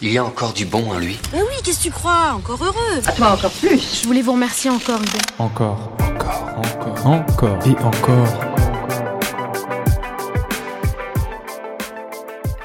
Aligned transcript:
Il 0.00 0.12
y 0.12 0.18
a 0.18 0.24
encore 0.24 0.52
du 0.52 0.64
bon 0.64 0.92
en 0.92 0.98
lui. 0.98 1.18
Mais 1.32 1.42
oui, 1.42 1.54
qu'est-ce 1.64 1.78
que 1.78 1.82
tu 1.82 1.90
crois? 1.90 2.32
Encore 2.36 2.62
heureux. 2.62 3.02
À 3.04 3.10
toi 3.10 3.32
encore 3.32 3.50
plus. 3.50 4.02
Je 4.02 4.06
voulais 4.06 4.22
vous 4.22 4.30
remercier 4.30 4.70
encore, 4.70 5.00
Hubert. 5.00 5.22
Encore, 5.40 5.90
encore, 5.98 6.54
encore, 6.56 7.06
encore 7.06 7.58
et 7.66 7.76
encore. 7.82 8.28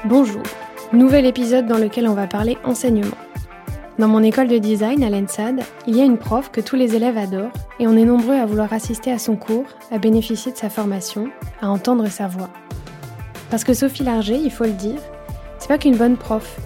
Bonjour. 0.04 0.42
Nouvel 0.92 1.26
épisode 1.26 1.66
dans 1.66 1.78
lequel 1.78 2.06
on 2.06 2.14
va 2.14 2.28
parler 2.28 2.56
enseignement. 2.62 3.16
Dans 3.98 4.06
mon 4.06 4.22
école 4.22 4.46
de 4.46 4.58
design 4.58 5.02
à 5.02 5.10
l'ENSAD, 5.10 5.64
il 5.88 5.96
y 5.96 6.02
a 6.02 6.04
une 6.04 6.18
prof 6.18 6.52
que 6.52 6.60
tous 6.60 6.76
les 6.76 6.94
élèves 6.94 7.18
adorent 7.18 7.50
et 7.80 7.88
on 7.88 7.96
est 7.96 8.04
nombreux 8.04 8.36
à 8.36 8.46
vouloir 8.46 8.72
assister 8.72 9.10
à 9.10 9.18
son 9.18 9.34
cours, 9.34 9.66
à 9.90 9.98
bénéficier 9.98 10.52
de 10.52 10.56
sa 10.56 10.70
formation, 10.70 11.30
à 11.60 11.68
entendre 11.68 12.06
sa 12.06 12.28
voix. 12.28 12.50
Parce 13.50 13.64
que 13.64 13.74
Sophie 13.74 14.04
Larger, 14.04 14.36
il 14.36 14.52
faut 14.52 14.64
le 14.64 14.70
dire, 14.70 15.00
c'est 15.58 15.66
pas 15.66 15.78
qu'une 15.78 15.96
bonne 15.96 16.16
prof, 16.16 16.58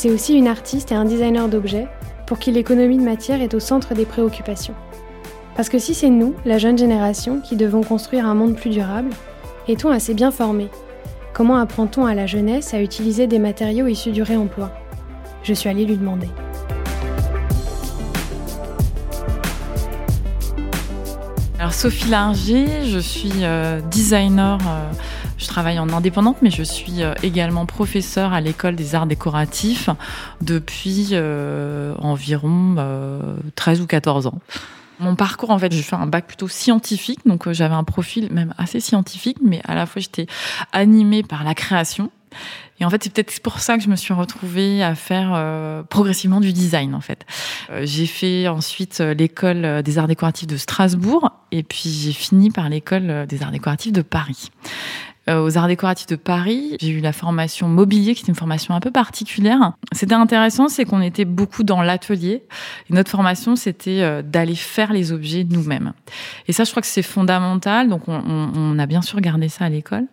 c'est 0.00 0.10
aussi 0.10 0.32
une 0.32 0.48
artiste 0.48 0.92
et 0.92 0.94
un 0.94 1.04
designer 1.04 1.46
d'objets 1.46 1.86
pour 2.26 2.38
qui 2.38 2.52
l'économie 2.52 2.96
de 2.96 3.02
matière 3.02 3.42
est 3.42 3.52
au 3.52 3.60
centre 3.60 3.92
des 3.92 4.06
préoccupations. 4.06 4.72
Parce 5.56 5.68
que 5.68 5.78
si 5.78 5.92
c'est 5.92 6.08
nous, 6.08 6.34
la 6.46 6.56
jeune 6.56 6.78
génération, 6.78 7.42
qui 7.42 7.54
devons 7.54 7.82
construire 7.82 8.24
un 8.24 8.34
monde 8.34 8.56
plus 8.56 8.70
durable, 8.70 9.10
est-on 9.68 9.90
assez 9.90 10.14
bien 10.14 10.30
formés? 10.30 10.70
Comment 11.34 11.58
apprend-on 11.58 12.06
à 12.06 12.14
la 12.14 12.24
jeunesse 12.26 12.72
à 12.72 12.80
utiliser 12.80 13.26
des 13.26 13.38
matériaux 13.38 13.88
issus 13.88 14.10
du 14.10 14.22
réemploi? 14.22 14.70
Je 15.42 15.52
suis 15.52 15.68
allée 15.68 15.84
lui 15.84 15.98
demander. 15.98 16.28
Alors 21.58 21.74
Sophie 21.74 22.08
Larger, 22.08 22.86
je 22.86 22.98
suis 22.98 23.42
euh, 23.42 23.82
designer, 23.90 24.58
euh, 24.66 24.90
je 25.40 25.46
travaille 25.46 25.78
en 25.78 25.88
indépendante, 25.88 26.36
mais 26.42 26.50
je 26.50 26.62
suis 26.62 27.02
euh, 27.02 27.14
également 27.22 27.66
professeure 27.66 28.32
à 28.32 28.40
l'école 28.40 28.76
des 28.76 28.94
arts 28.94 29.06
décoratifs 29.06 29.88
depuis 30.40 31.14
environ 31.98 32.76
13 33.56 33.80
ou 33.80 33.86
14 33.86 34.26
ans. 34.26 34.38
Mon 34.98 35.16
parcours, 35.16 35.50
en 35.50 35.58
fait, 35.58 35.72
j'ai 35.72 35.82
fait 35.82 35.96
un 35.96 36.06
bac 36.06 36.26
plutôt 36.26 36.48
scientifique, 36.48 37.20
donc 37.24 37.50
j'avais 37.52 37.74
un 37.74 37.84
profil 37.84 38.28
même 38.30 38.54
assez 38.58 38.80
scientifique, 38.80 39.38
mais 39.42 39.62
à 39.64 39.74
la 39.74 39.86
fois 39.86 40.00
j'étais 40.00 40.26
animée 40.72 41.22
par 41.22 41.42
la 41.42 41.54
création. 41.54 42.10
Et 42.80 42.84
en 42.84 42.90
fait, 42.90 43.04
c'est 43.04 43.12
peut-être 43.12 43.40
pour 43.40 43.60
ça 43.60 43.76
que 43.76 43.82
je 43.82 43.88
me 43.88 43.96
suis 43.96 44.14
retrouvée 44.14 44.82
à 44.82 44.94
faire 44.94 45.32
euh, 45.34 45.82
progressivement 45.82 46.40
du 46.40 46.52
design, 46.52 46.94
en 46.94 47.00
fait. 47.00 47.26
Euh, 47.70 47.82
j'ai 47.84 48.06
fait 48.06 48.48
ensuite 48.48 49.00
euh, 49.00 49.12
l'école 49.12 49.82
des 49.82 49.98
arts 49.98 50.08
décoratifs 50.08 50.46
de 50.46 50.56
Strasbourg, 50.56 51.30
et 51.52 51.62
puis 51.62 51.90
j'ai 51.90 52.12
fini 52.12 52.50
par 52.50 52.68
l'école 52.68 53.26
des 53.26 53.42
arts 53.42 53.50
décoratifs 53.50 53.92
de 53.92 54.02
Paris. 54.02 54.50
Aux 55.38 55.58
arts 55.58 55.68
décoratifs 55.68 56.06
de 56.06 56.16
Paris, 56.16 56.76
j'ai 56.80 56.90
eu 56.90 57.00
la 57.00 57.12
formation 57.12 57.68
mobilier, 57.68 58.14
qui 58.14 58.24
est 58.24 58.28
une 58.28 58.34
formation 58.34 58.74
un 58.74 58.80
peu 58.80 58.90
particulière. 58.90 59.72
C'était 59.92 60.14
intéressant, 60.14 60.68
c'est 60.68 60.84
qu'on 60.84 61.00
était 61.00 61.24
beaucoup 61.24 61.62
dans 61.62 61.82
l'atelier. 61.82 62.42
Notre 62.88 63.10
formation, 63.10 63.56
c'était 63.56 64.22
d'aller 64.22 64.54
faire 64.54 64.92
les 64.92 65.12
objets 65.12 65.46
nous-mêmes. 65.48 65.92
Et 66.48 66.52
ça, 66.52 66.64
je 66.64 66.70
crois 66.70 66.82
que 66.82 66.88
c'est 66.88 67.02
fondamental. 67.02 67.88
Donc, 67.88 68.08
on, 68.08 68.14
on, 68.14 68.50
on 68.54 68.78
a 68.78 68.86
bien 68.86 69.02
sûr 69.02 69.20
gardé 69.20 69.48
ça 69.48 69.66
à 69.66 69.68
l'école 69.68 70.06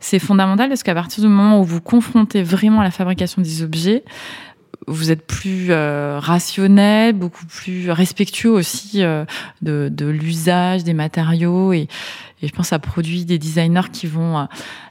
c'est 0.00 0.18
fondamental 0.18 0.68
parce 0.68 0.82
qu'à 0.82 0.94
partir 0.94 1.22
du 1.22 1.28
moment 1.28 1.60
où 1.60 1.64
vous 1.64 1.80
confrontez 1.80 2.42
vraiment 2.42 2.80
à 2.80 2.84
la 2.84 2.90
fabrication 2.90 3.42
des 3.42 3.62
objets, 3.62 4.02
vous 4.86 5.10
êtes 5.10 5.26
plus 5.26 5.68
euh, 5.70 6.18
rationnel, 6.18 7.12
beaucoup 7.12 7.46
plus 7.46 7.90
respectueux 7.90 8.50
aussi 8.50 9.02
euh, 9.02 9.24
de, 9.62 9.88
de 9.92 10.06
l'usage 10.06 10.84
des 10.84 10.94
matériaux 10.94 11.72
et, 11.72 11.88
et, 12.42 12.48
je 12.48 12.52
pense 12.52 12.66
que 12.66 12.70
ça 12.70 12.78
produit 12.78 13.24
des 13.24 13.38
designers 13.38 13.90
qui 13.92 14.06
vont 14.06 14.38
euh, 14.38 14.44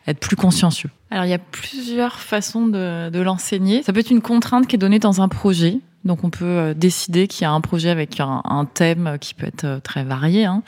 être 0.08 0.20
plus 0.20 0.36
consciencieux. 0.36 0.90
Alors 1.10 1.26
il 1.26 1.30
y 1.30 1.34
a 1.34 1.40
plusieurs 1.40 2.20
façons 2.20 2.68
de, 2.68 3.10
de 3.10 3.20
l'enseigner. 3.20 3.84
Ça 3.84 3.94
peut 3.94 4.00
être 4.00 4.12
une 4.12 4.22
contrainte 4.22 4.68
qui 4.68 4.76
est 4.76 4.80
donnée 4.80 5.00
dans 5.00 5.22
un 5.22 5.28
projet. 5.28 5.80
Donc 6.06 6.24
on 6.24 6.30
peut 6.30 6.46
euh, 6.46 6.74
décider 6.74 7.28
qu'il 7.28 7.44
y 7.44 7.46
a 7.46 7.52
un 7.52 7.62
projet 7.62 7.90
avec 7.90 8.20
un, 8.20 8.66
thème 8.74 9.18
qui 9.20 9.34
peut 9.34 9.48
être 9.48 9.82
très 9.84 10.04
varié. 10.04 10.46
Hein. 10.46 10.64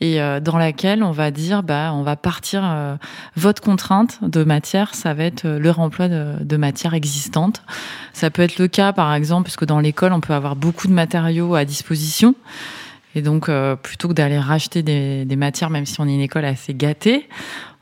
Et 0.00 0.20
euh, 0.20 0.40
dans 0.40 0.58
laquelle 0.58 1.02
on 1.02 1.10
va 1.10 1.30
dire 1.30 1.62
bah 1.62 1.92
on 1.94 2.02
va 2.02 2.16
partir 2.16 2.62
euh, 2.64 2.96
votre 3.34 3.62
contrainte 3.62 4.18
de 4.22 4.44
matière 4.44 4.94
ça 4.94 5.14
va 5.14 5.24
être 5.24 5.46
euh, 5.46 5.58
le 5.58 5.70
remploi 5.70 6.08
de, 6.08 6.34
de 6.40 6.56
matière 6.58 6.92
existante. 6.92 7.62
Ça 8.12 8.30
peut 8.30 8.42
être 8.42 8.58
le 8.58 8.68
cas 8.68 8.92
par 8.92 9.14
exemple 9.14 9.44
puisque 9.44 9.64
dans 9.64 9.80
l'école 9.80 10.12
on 10.12 10.20
peut 10.20 10.34
avoir 10.34 10.54
beaucoup 10.54 10.86
de 10.86 10.92
matériaux 10.92 11.54
à 11.54 11.64
disposition. 11.64 12.34
Et 13.14 13.22
donc 13.22 13.50
plutôt 13.82 14.08
que 14.08 14.12
d'aller 14.12 14.38
racheter 14.38 14.82
des, 14.82 15.24
des, 15.24 15.36
matières 15.36 15.70
même 15.70 15.86
si 15.86 15.98
on 16.02 16.06
est 16.06 16.14
une 16.14 16.20
école 16.20 16.44
assez 16.44 16.74
gâtée 16.74 17.30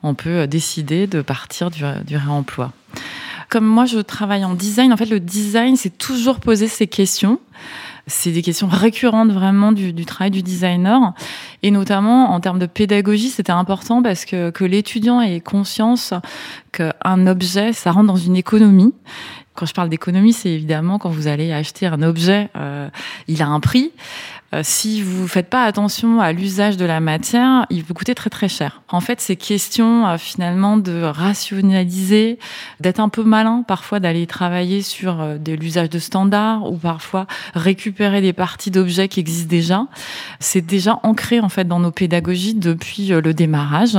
on 0.05 0.15
peut 0.15 0.47
décider 0.47 1.09
de 1.09 1.23
partir 1.23 1.73
du, 1.73 1.83
du 2.07 2.17
réemploi 2.17 2.71
comme 3.55 3.67
moi 3.67 3.85
je 3.85 4.01
travaille 4.01 4.45
en 4.45 4.55
design 4.55 4.93
en 4.93 4.97
fait 4.97 5.09
le 5.09 5.21
design 5.21 5.77
c'est 5.77 5.97
toujours 5.97 6.41
poser 6.41 6.67
ces 6.67 6.89
questions 6.89 7.39
c'est 8.09 8.33
des 8.33 8.43
questions 8.43 8.67
récurrentes 8.67 9.31
vraiment 9.31 9.73
du, 9.73 10.05
travail 10.05 10.31
du 10.31 10.43
designer. 10.43 11.15
Et 11.63 11.71
notamment 11.71 12.33
en 12.33 12.41
termes 12.41 12.59
de 12.59 12.67
pédagogie, 12.67 13.31
c'était 13.31 13.53
important 13.53 14.03
parce 14.03 14.27
que, 14.27 14.51
que 14.51 14.63
l'étudiant 14.65 15.23
ait 15.23 15.41
conscience 15.41 16.13
qu'un 16.73 17.27
objet, 17.27 17.73
ça 17.73 17.93
rentre 17.93 18.09
dans 18.09 18.17
une 18.17 18.37
économie. 18.37 18.93
Quand 19.55 19.65
je 19.65 19.73
parle 19.73 19.89
d'économie, 19.89 20.35
c'est 20.35 20.51
évidemment 20.51 20.99
quand 20.99 21.09
vous 21.09 21.29
allez 21.29 21.53
acheter 21.53 21.87
un 21.87 22.03
objet, 22.03 22.51
euh, 22.57 22.91
il 23.27 23.41
a 23.41 23.47
un 23.47 23.61
prix. 23.61 23.93
Euh, 24.55 24.61
si 24.63 25.03
vous 25.03 25.27
faites 25.27 25.49
pas 25.49 25.65
attention 25.65 26.21
à 26.21 26.33
l'usage 26.33 26.77
de 26.77 26.85
la 26.85 27.01
matière, 27.01 27.67
il 27.71 27.83
peut 27.83 27.95
coûter 27.95 28.15
très 28.15 28.31
très 28.31 28.49
cher. 28.49 28.83
En 28.89 29.01
fait, 29.01 29.21
c'est 29.21 29.37
question 29.37 30.07
euh, 30.07 30.19
finalement 30.19 30.77
de 30.77 31.03
rationaliser, 31.03 32.39
d'être 32.79 33.01
un 33.01 33.09
peu 33.09 33.25
malin, 33.25 33.65
parfois 33.67 33.99
d'aller 33.99 34.27
travailler 34.27 34.83
sur 34.83 35.21
euh, 35.21 35.39
de 35.39 35.53
l'usage 35.53 35.91
de 35.91 35.99
standards 35.99 36.71
ou 36.71 36.77
parfois 36.77 37.27
récupérer 37.55 38.21
des 38.21 38.33
parties 38.33 38.71
d'objets 38.71 39.09
qui 39.09 39.21
existent 39.21 39.51
déjà. 39.51 39.87
C'est 40.39 40.65
déjà 40.65 41.01
ancré 41.03 41.41
en 41.41 41.49
fait 41.49 41.67
dans 41.67 41.81
nos 41.81 41.91
pédagogies 41.91 42.55
depuis 42.55 43.09
le 43.09 43.35
démarrage 43.35 43.99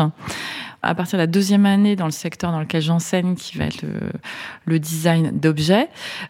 à 0.86 0.96
partir 0.96 1.18
de 1.18 1.24
la 1.24 1.28
deuxième 1.28 1.66
année 1.66 1.96
dans 1.96 2.06
le 2.06 2.12
secteur 2.12 2.52
dans 2.52 2.60
lequel 2.60 2.82
j'enseigne, 2.82 3.36
qui 3.36 3.58
va 3.58 3.66
être 3.66 3.84
le, 4.66 4.80
design 4.80 5.32
d'objets, 5.32 5.88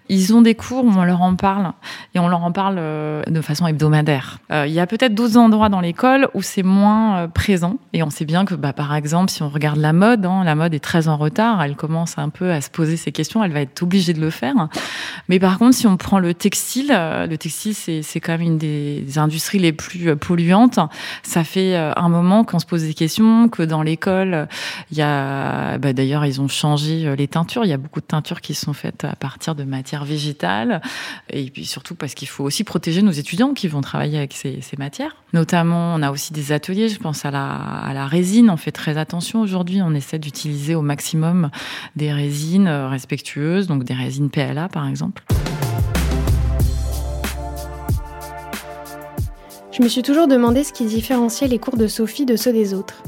ils 0.08 0.34
ont 0.34 0.42
des 0.42 0.56
cours 0.56 0.86
où 0.86 0.90
on 0.90 1.04
leur 1.04 1.22
en 1.22 1.36
parle 1.36 1.74
et 2.14 2.20
on 2.20 2.28
leur 2.28 2.44
en 2.44 2.52
parle 2.52 2.76
euh, 2.78 3.24
de 3.24 3.42
façon 3.42 3.68
hebdomadaire. 3.68 4.38
Euh, 4.52 4.66
il 4.68 4.74
y 4.74 4.80
a 4.80 4.88
peut-être 4.88 5.16
d'autres 5.16 5.38
endroits 5.38 5.68
dans 5.68 5.82
l'école 5.82 6.30
où 6.36 6.42
c'est 6.42 6.64
moins 6.64 7.18
euh, 7.18 7.28
présent 7.28 7.78
et 7.94 8.04
on 8.04 8.10
sait 8.10 8.26
bien 8.26 8.46
que, 8.46 8.54
bah, 8.54 8.72
par 8.72 8.96
exemple, 8.96 9.32
si 9.32 9.42
on 9.42 9.50
regarde 9.50 9.78
la 9.78 9.94
mode, 9.94 10.26
hein, 10.26 10.44
la 10.44 10.56
mode 10.56 10.74
est 10.74 10.80
très 10.80 11.08
en 11.08 11.18
retard, 11.18 11.62
elle 11.64 11.76
commence 11.76 12.18
un 12.18 12.30
peu 12.30 12.52
à 12.52 12.62
se 12.62 12.70
poser 12.70 12.98
ces 12.98 13.12
questions, 13.12 13.44
elle 13.44 13.52
va 13.52 13.62
être 13.62 13.82
obligée 13.82 14.14
de 14.14 14.22
le 14.22 14.30
faire. 14.30 14.70
Mais 15.28 15.40
par 15.40 15.58
contre, 15.58 15.76
si 15.76 15.88
on 15.88 15.98
prend 15.98 16.20
le 16.20 16.34
textile, 16.34 16.88
le 16.90 17.36
textile 17.36 17.74
c'est 17.76 18.20
quand 18.20 18.34
même 18.34 18.42
une 18.42 18.58
des 18.58 19.18
industries 19.18 19.60
les 19.60 19.74
plus 19.74 20.16
polluantes. 20.16 20.80
Ça 21.24 21.44
fait 21.44 21.76
un 21.76 22.10
moment 22.10 22.44
qu'on 22.44 22.60
se 22.60 22.66
pose 22.66 22.84
des 22.84 22.94
questions, 22.94 23.50
que 23.50 23.64
dans 23.64 23.82
l'école 23.82 24.45
il 24.92 24.98
y 24.98 25.02
a, 25.02 25.78
bah, 25.78 25.94
d'ailleurs, 25.94 26.26
ils 26.26 26.42
ont 26.42 26.48
changé 26.48 27.06
euh, 27.06 27.16
les 27.16 27.28
teintures. 27.28 27.66
Il 27.66 27.70
y 27.70 27.74
a 27.74 27.78
beaucoup 27.78 28.02
de 28.02 28.06
teintures 28.06 28.42
qui 28.42 28.54
sont 28.54 28.74
faites 28.74 29.04
à 29.04 29.16
partir 29.16 29.56
de 29.56 29.64
matières 29.64 30.06
végétales. 30.06 30.82
Et 31.30 31.50
puis 31.50 31.66
surtout 31.66 31.96
parce 31.96 32.14
qu'il 32.14 32.28
faut 32.28 32.44
aussi 32.44 32.64
protéger 32.64 33.02
nos 33.02 33.12
étudiants 33.12 33.54
qui 33.54 33.68
vont 33.68 33.82
travailler 33.82 34.18
avec 34.18 34.34
ces, 34.34 34.62
matières. 34.78 35.16
Notamment, 35.34 35.96
on 35.96 36.02
a 36.02 36.12
aussi 36.12 36.34
des 36.34 36.52
ateliers. 36.52 36.90
Je 36.90 37.00
pense 37.00 37.26
à 37.26 37.32
la, 37.32 37.54
à 37.54 37.94
la 37.94 38.08
résine. 38.08 38.50
On 38.50 38.58
fait 38.58 38.72
très 38.72 38.98
attention 38.98 39.42
aujourd'hui. 39.42 39.82
On 39.82 39.94
essaie 39.94 40.20
d'utiliser 40.20 40.76
au 40.76 40.82
maximum 40.82 41.50
des 41.96 42.12
résines 42.12 42.68
euh, 42.68 42.90
respectueuses, 42.90 43.68
donc 43.68 43.84
des 43.84 43.94
résines 43.94 44.30
PLA 44.30 44.70
par 44.70 44.88
exemple. 44.88 45.24
Je 49.78 49.84
me 49.84 49.90
suis 49.90 50.04
toujours 50.04 50.30
demandé 50.30 50.64
ce 50.64 50.72
qui 50.72 50.86
différenciait 50.86 51.50
les 51.50 51.60
cours 51.60 51.76
de 51.76 51.88
Sophie 51.88 52.26
de 52.26 52.38
ceux 52.38 52.54
des 52.54 52.74
autres. 52.74 53.04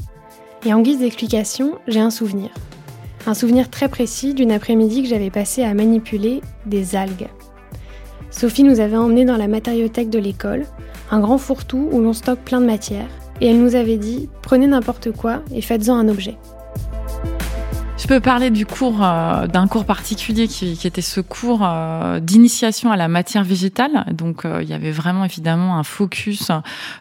Et 0.64 0.74
en 0.74 0.80
guise 0.80 0.98
d'explication, 0.98 1.78
j'ai 1.86 2.00
un 2.00 2.10
souvenir. 2.10 2.50
Un 3.26 3.34
souvenir 3.34 3.70
très 3.70 3.88
précis 3.88 4.34
d'une 4.34 4.50
après-midi 4.50 5.02
que 5.02 5.08
j'avais 5.08 5.30
passé 5.30 5.62
à 5.62 5.72
manipuler 5.72 6.40
des 6.66 6.96
algues. 6.96 7.28
Sophie 8.30 8.64
nous 8.64 8.80
avait 8.80 8.96
emmenés 8.96 9.24
dans 9.24 9.36
la 9.36 9.48
matériothèque 9.48 10.10
de 10.10 10.18
l'école, 10.18 10.66
un 11.10 11.20
grand 11.20 11.38
fourre-tout 11.38 11.88
où 11.92 12.00
l'on 12.00 12.12
stocke 12.12 12.40
plein 12.40 12.60
de 12.60 12.66
matières, 12.66 13.08
et 13.40 13.46
elle 13.46 13.60
nous 13.60 13.74
avait 13.74 13.96
dit 13.96 14.28
prenez 14.42 14.66
n'importe 14.66 15.12
quoi 15.12 15.42
et 15.52 15.62
faites-en 15.62 15.96
un 15.96 16.08
objet. 16.08 16.36
Je 18.08 18.14
peux 18.14 18.20
parler 18.20 18.48
du 18.48 18.64
cours, 18.64 19.04
euh, 19.04 19.46
d'un 19.48 19.68
cours 19.68 19.84
particulier 19.84 20.48
qui, 20.48 20.78
qui, 20.78 20.86
était 20.86 21.02
ce 21.02 21.20
cours 21.20 21.60
euh, 21.62 22.20
d'initiation 22.20 22.90
à 22.90 22.96
la 22.96 23.06
matière 23.06 23.44
végétale. 23.44 24.06
Donc, 24.12 24.46
euh, 24.46 24.62
il 24.62 24.68
y 24.70 24.72
avait 24.72 24.92
vraiment 24.92 25.26
évidemment 25.26 25.76
un 25.76 25.82
focus 25.82 26.50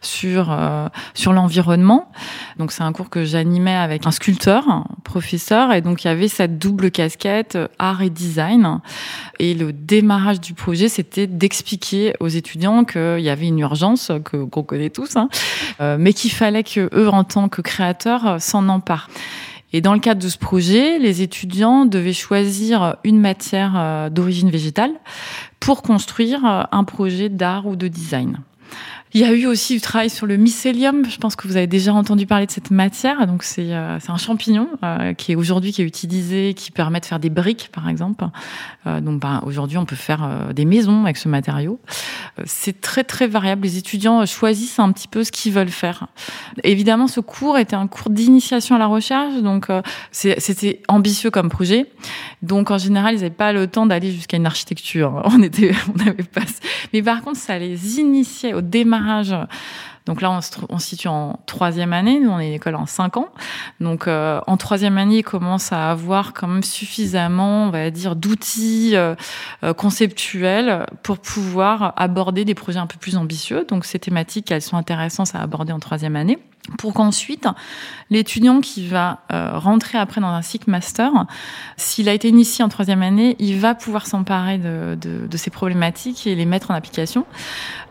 sur 0.01 0.51
euh, 0.51 0.89
sur 1.13 1.31
l'environnement. 1.31 2.11
Donc, 2.59 2.73
c'est 2.73 2.83
un 2.83 2.91
cours 2.91 3.09
que 3.09 3.23
j'animais 3.23 3.73
avec 3.73 4.05
un 4.05 4.11
sculpteur, 4.11 4.83
professeur, 5.05 5.71
et 5.71 5.79
donc 5.79 6.03
il 6.03 6.07
y 6.07 6.09
avait 6.09 6.27
cette 6.27 6.59
double 6.59 6.91
casquette 6.91 7.55
euh, 7.55 7.69
art 7.79 8.01
et 8.01 8.09
design. 8.09 8.81
Et 9.39 9.53
le 9.53 9.71
démarrage 9.71 10.41
du 10.41 10.53
projet, 10.55 10.89
c'était 10.89 11.25
d'expliquer 11.25 12.15
aux 12.19 12.27
étudiants 12.27 12.83
qu'il 12.83 13.21
y 13.21 13.29
avait 13.29 13.47
une 13.47 13.59
urgence 13.59 14.11
que 14.25 14.43
qu'on 14.43 14.63
connaît 14.63 14.89
tous, 14.89 15.15
hein, 15.15 15.29
mais 15.79 16.11
qu'il 16.11 16.31
fallait 16.31 16.63
que 16.63 16.89
eux, 16.93 17.07
en 17.07 17.23
tant 17.23 17.47
que 17.47 17.61
créateurs, 17.61 18.41
s'en 18.41 18.67
emparent. 18.67 19.07
Et 19.73 19.81
dans 19.81 19.93
le 19.93 19.99
cadre 19.99 20.21
de 20.21 20.29
ce 20.29 20.37
projet, 20.37 20.97
les 20.97 21.21
étudiants 21.21 21.85
devaient 21.85 22.13
choisir 22.13 22.95
une 23.03 23.19
matière 23.19 24.09
d'origine 24.11 24.49
végétale 24.49 24.91
pour 25.59 25.81
construire 25.81 26.67
un 26.71 26.83
projet 26.85 27.29
d'art 27.29 27.67
ou 27.67 27.75
de 27.75 27.87
design. 27.87 28.39
Il 29.13 29.21
y 29.21 29.23
a 29.23 29.31
eu 29.31 29.45
aussi 29.45 29.73
du 29.73 29.81
travail 29.81 30.09
sur 30.09 30.25
le 30.25 30.35
mycélium. 30.35 31.05
Je 31.09 31.17
pense 31.17 31.37
que 31.37 31.47
vous 31.47 31.55
avez 31.55 31.65
déjà 31.65 31.93
entendu 31.93 32.25
parler 32.25 32.45
de 32.45 32.51
cette 32.51 32.71
matière. 32.71 33.25
Donc 33.25 33.43
c'est 33.43 33.73
euh, 33.73 33.97
un 34.05 34.17
champignon 34.17 34.67
euh, 34.83 35.13
qui 35.13 35.31
est 35.31 35.35
aujourd'hui 35.35 35.71
qui 35.71 35.81
est 35.81 35.85
utilisé, 35.85 36.53
qui 36.53 36.71
permet 36.71 36.99
de 36.99 37.05
faire 37.05 37.19
des 37.19 37.29
briques 37.29 37.69
par 37.71 37.87
exemple. 37.87 38.25
Euh, 38.85 38.99
donc 38.99 39.21
bah, 39.21 39.41
aujourd'hui 39.45 39.77
on 39.77 39.85
peut 39.85 39.95
faire 39.95 40.49
des 40.53 40.65
maisons 40.65 41.05
avec 41.05 41.15
ce 41.15 41.29
matériau. 41.29 41.79
C'est 42.45 42.81
très 42.81 43.05
très 43.05 43.27
variable. 43.27 43.63
Les 43.63 43.77
étudiants 43.77 44.25
choisissent 44.25 44.77
un 44.77 44.91
petit 44.91 45.07
peu 45.07 45.23
ce 45.23 45.31
qu'ils 45.31 45.53
veulent 45.53 45.69
faire. 45.69 46.07
Évidemment 46.63 47.07
ce 47.07 47.21
cours 47.21 47.57
était 47.57 47.77
un 47.77 47.87
cours 47.87 48.09
d'initiation 48.09 48.75
à 48.75 48.79
la 48.79 48.87
recherche. 48.87 49.41
Donc 49.41 49.67
c'était 50.11 50.81
ambitieux 50.89 51.31
comme 51.31 51.49
projet. 51.49 51.85
Donc 52.41 52.71
en 52.71 52.77
général 52.77 53.15
ils 53.15 53.21
n'avaient 53.21 53.29
pas 53.29 53.53
le 53.53 53.67
temps 53.67 53.85
d'aller 53.85 54.11
jusqu'à 54.11 54.35
une 54.35 54.45
architecture. 54.45 55.23
On 55.31 55.41
était 55.41 55.71
on 55.95 55.99
avait 56.01 56.23
pas. 56.23 56.41
Mais 56.93 57.01
par 57.01 57.21
contre 57.21 57.39
ça 57.39 57.57
les 57.57 57.99
initiait 57.99 58.53
au 58.57 58.61
démarrage 58.61 59.35
donc 60.07 60.21
là, 60.21 60.31
on 60.31 60.79
se, 60.79 60.87
situe 60.87 61.09
en 61.09 61.37
troisième 61.45 61.91
année. 61.91 62.19
Nous, 62.19 62.29
on 62.29 62.39
est 62.39 62.47
une 62.47 62.53
école 62.53 62.75
en 62.75 62.85
cinq 62.85 63.17
ans. 63.17 63.27
Donc, 63.81 64.07
euh, 64.07 64.39
en 64.47 64.55
troisième 64.55 64.97
année, 64.97 65.17
ils 65.17 65.23
commencent 65.23 65.73
à 65.73 65.91
avoir 65.91 66.33
quand 66.33 66.47
même 66.47 66.63
suffisamment, 66.63 67.65
on 67.65 67.69
va 67.69 67.91
dire, 67.91 68.15
d'outils 68.15 68.95
euh, 68.95 69.15
euh, 69.63 69.73
conceptuels 69.73 70.85
pour 71.03 71.19
pouvoir 71.19 71.93
aborder 71.97 72.45
des 72.45 72.55
projets 72.55 72.79
un 72.79 72.87
peu 72.87 72.97
plus 72.97 73.17
ambitieux. 73.17 73.65
Donc, 73.67 73.83
ces 73.83 73.99
thématiques, 73.99 74.49
elles 74.49 74.61
sont 74.61 74.77
intéressantes 74.77 75.35
à 75.35 75.41
aborder 75.41 75.73
en 75.73 75.79
troisième 75.79 76.15
année 76.15 76.39
pour 76.77 76.93
qu'ensuite 76.93 77.47
l'étudiant 78.09 78.61
qui 78.61 78.87
va 78.87 79.19
euh, 79.31 79.57
rentrer 79.57 79.97
après 79.97 80.21
dans 80.21 80.27
un 80.27 80.41
cycle 80.41 80.69
master, 80.69 81.11
s'il 81.77 82.09
a 82.09 82.13
été 82.13 82.29
initié 82.29 82.63
en 82.63 82.69
troisième 82.69 83.01
année, 83.01 83.35
il 83.39 83.59
va 83.59 83.75
pouvoir 83.75 84.05
s'emparer 84.05 84.57
de, 84.57 84.97
ces 85.35 85.49
problématiques 85.49 86.27
et 86.27 86.35
les 86.35 86.45
mettre 86.45 86.71
en 86.71 86.73
application. 86.73 87.25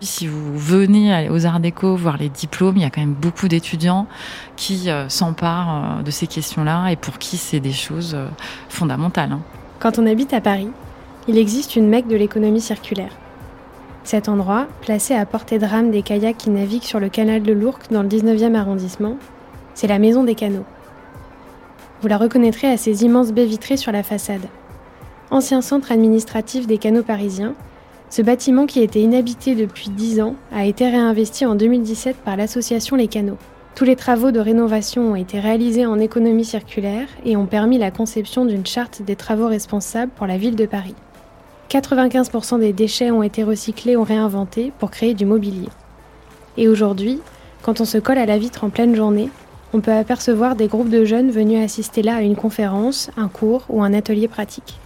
Si 0.01 0.27
vous 0.27 0.59
venez 0.59 1.31
aux 1.31 1.47
Arts 1.47 1.61
Déco 1.61 1.97
voir 1.97 2.17
les 2.17 2.29
diplômes, 2.29 2.77
il 2.77 2.83
y 2.83 2.87
a 2.87 2.91
quand 2.91 3.01
même 3.01 3.15
beaucoup 3.15 3.49
d'étudiants 3.49 4.07
qui 4.57 4.91
euh, 4.91 5.09
s'emparent 5.09 5.99
euh, 5.99 6.03
de 6.03 6.11
ces 6.11 6.27
questions-là 6.27 6.89
et 6.89 6.97
pour 6.97 7.19
qui 7.19 7.37
c'est 7.37 7.61
des 7.61 7.73
choses 7.73 8.17
fondamentales. 8.69 9.33
Hein. 9.33 9.41
Quand 9.79 9.99
on 9.99 10.07
habite 10.07 10.33
à 10.33 10.41
Paris, 10.41 10.69
il 11.29 11.39
existe 11.39 11.77
une 11.77 11.89
mecque 11.89 12.09
de 12.09 12.17
l'économie 12.17 12.61
circulaire. 12.61 13.13
Cet 14.07 14.29
endroit, 14.29 14.69
placé 14.83 15.15
à 15.15 15.27
portée 15.27 15.59
de 15.59 15.67
rame 15.67 15.91
des 15.91 16.03
kayaks 16.03 16.37
qui 16.39 16.51
naviguent 16.51 16.85
sur 16.85 17.01
le 17.01 17.09
canal 17.09 17.43
de 17.43 17.53
l'Ourcq 17.53 17.91
dans 17.91 18.03
le 18.05 18.09
19e 18.09 18.55
arrondissement, 18.55 19.17
c'est 19.75 19.89
la 19.89 19.99
Maison 19.99 20.23
des 20.23 20.37
Canaux. 20.37 20.65
Vous 22.01 22.07
la 22.07 22.17
reconnaîtrez 22.17 22.69
à 22.69 22.77
ses 22.77 23.03
immenses 23.03 23.33
baies 23.33 23.47
vitrées 23.47 23.77
sur 23.77 23.91
la 23.91 24.05
façade. 24.05 24.47
Ancien 25.33 25.61
centre 25.61 25.91
administratif 25.91 26.69
des 26.69 26.79
canaux 26.79 27.03
parisiens, 27.03 27.57
ce 28.09 28.23
bâtiment 28.23 28.67
qui 28.67 28.81
était 28.81 29.01
inhabité 29.01 29.57
depuis 29.57 29.91
10 29.91 30.21
ans 30.21 30.37
a 30.53 30.67
été 30.67 30.89
réinvesti 30.89 31.45
en 31.45 31.57
2017 31.57 32.19
par 32.19 32.37
l'association 32.37 32.95
Les 32.95 33.09
Canaux. 33.09 33.39
Tous 33.75 33.85
les 33.85 33.97
travaux 33.97 34.31
de 34.31 34.39
rénovation 34.39 35.11
ont 35.11 35.17
été 35.17 35.41
réalisés 35.41 35.85
en 35.85 35.99
économie 35.99 36.45
circulaire 36.45 37.09
et 37.25 37.37
ont 37.37 37.47
permis 37.47 37.79
la 37.79 37.91
conception 37.91 38.45
d'une 38.45 38.67
charte 38.67 39.03
des 39.03 39.17
travaux 39.17 39.49
responsables 39.49 40.13
pour 40.15 40.29
la 40.29 40.39
ville 40.39 40.55
de 40.55 40.67
Paris. 40.67 40.95
95% 41.71 42.61
des 42.61 42.73
déchets 42.73 43.11
ont 43.11 43.23
été 43.23 43.43
recyclés 43.43 43.97
ou 43.97 44.05
réinventés 44.05 44.73
pour 44.79 44.91
créer 44.91 45.15
du 45.15 45.25
mobilier. 45.25 45.69
Et 46.57 46.69
aujourd'hui, 46.69 47.21
quand 47.63 47.81
on 47.81 47.85
se 47.85 47.99
colle 47.99 48.19
à 48.19 48.27
la 48.27 48.39
vitre 48.39 48.65
en 48.65 48.71
pleine 48.71 48.95
journée, 48.95 49.31
on 49.73 49.81
peut 49.81 49.93
apercevoir 49.93 50.55
des 50.55 50.69
groupes 50.69 50.89
de 50.89 51.05
jeunes 51.05 51.31
venus 51.31 51.63
assister 51.63 52.03
là 52.03 52.17
à 52.17 52.23
une 52.23 52.37
conférence, 52.37 53.11
un 53.17 53.29
cours 53.29 53.65
ou 53.69 53.83
un 53.83 53.93
atelier 53.93 54.29
pratique. 54.29 54.79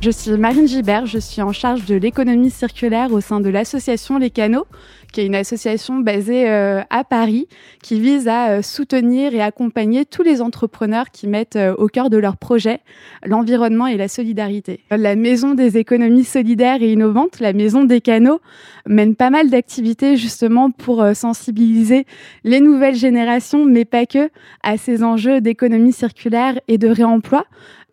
Je 0.00 0.10
suis 0.12 0.30
Marine 0.30 0.68
Gibert, 0.68 1.06
je 1.06 1.18
suis 1.18 1.42
en 1.42 1.52
charge 1.52 1.84
de 1.84 1.96
l'économie 1.96 2.52
circulaire 2.52 3.12
au 3.12 3.20
sein 3.20 3.40
de 3.40 3.48
l'association 3.48 4.16
Les 4.16 4.30
Canaux, 4.30 4.68
qui 5.12 5.20
est 5.20 5.26
une 5.26 5.34
association 5.34 5.98
basée 5.98 6.48
euh, 6.48 6.82
à 6.90 7.04
Paris 7.04 7.48
qui 7.82 8.00
vise 8.00 8.28
à 8.28 8.50
euh, 8.50 8.62
soutenir 8.62 9.34
et 9.34 9.40
accompagner 9.40 10.04
tous 10.04 10.22
les 10.22 10.40
entrepreneurs 10.40 11.10
qui 11.10 11.26
mettent 11.26 11.56
euh, 11.56 11.74
au 11.76 11.88
cœur 11.88 12.10
de 12.10 12.16
leur 12.16 12.36
projet 12.36 12.80
l'environnement 13.24 13.86
et 13.86 13.96
la 13.96 14.08
solidarité. 14.08 14.80
La 14.90 15.16
Maison 15.16 15.54
des 15.54 15.76
économies 15.76 16.24
solidaires 16.24 16.82
et 16.82 16.92
innovantes, 16.92 17.40
la 17.40 17.52
Maison 17.52 17.84
des 17.84 18.00
Canaux, 18.00 18.40
mène 18.86 19.16
pas 19.16 19.30
mal 19.30 19.50
d'activités 19.50 20.16
justement 20.16 20.70
pour 20.70 21.04
sensibiliser 21.14 22.06
les 22.44 22.60
nouvelles 22.60 22.94
générations, 22.94 23.64
mais 23.64 23.84
pas 23.84 24.06
que, 24.06 24.30
à 24.62 24.76
ces 24.76 25.02
enjeux 25.02 25.40
d'économie 25.40 25.92
circulaire 25.92 26.60
et 26.68 26.78
de 26.78 26.88
réemploi. 26.88 27.44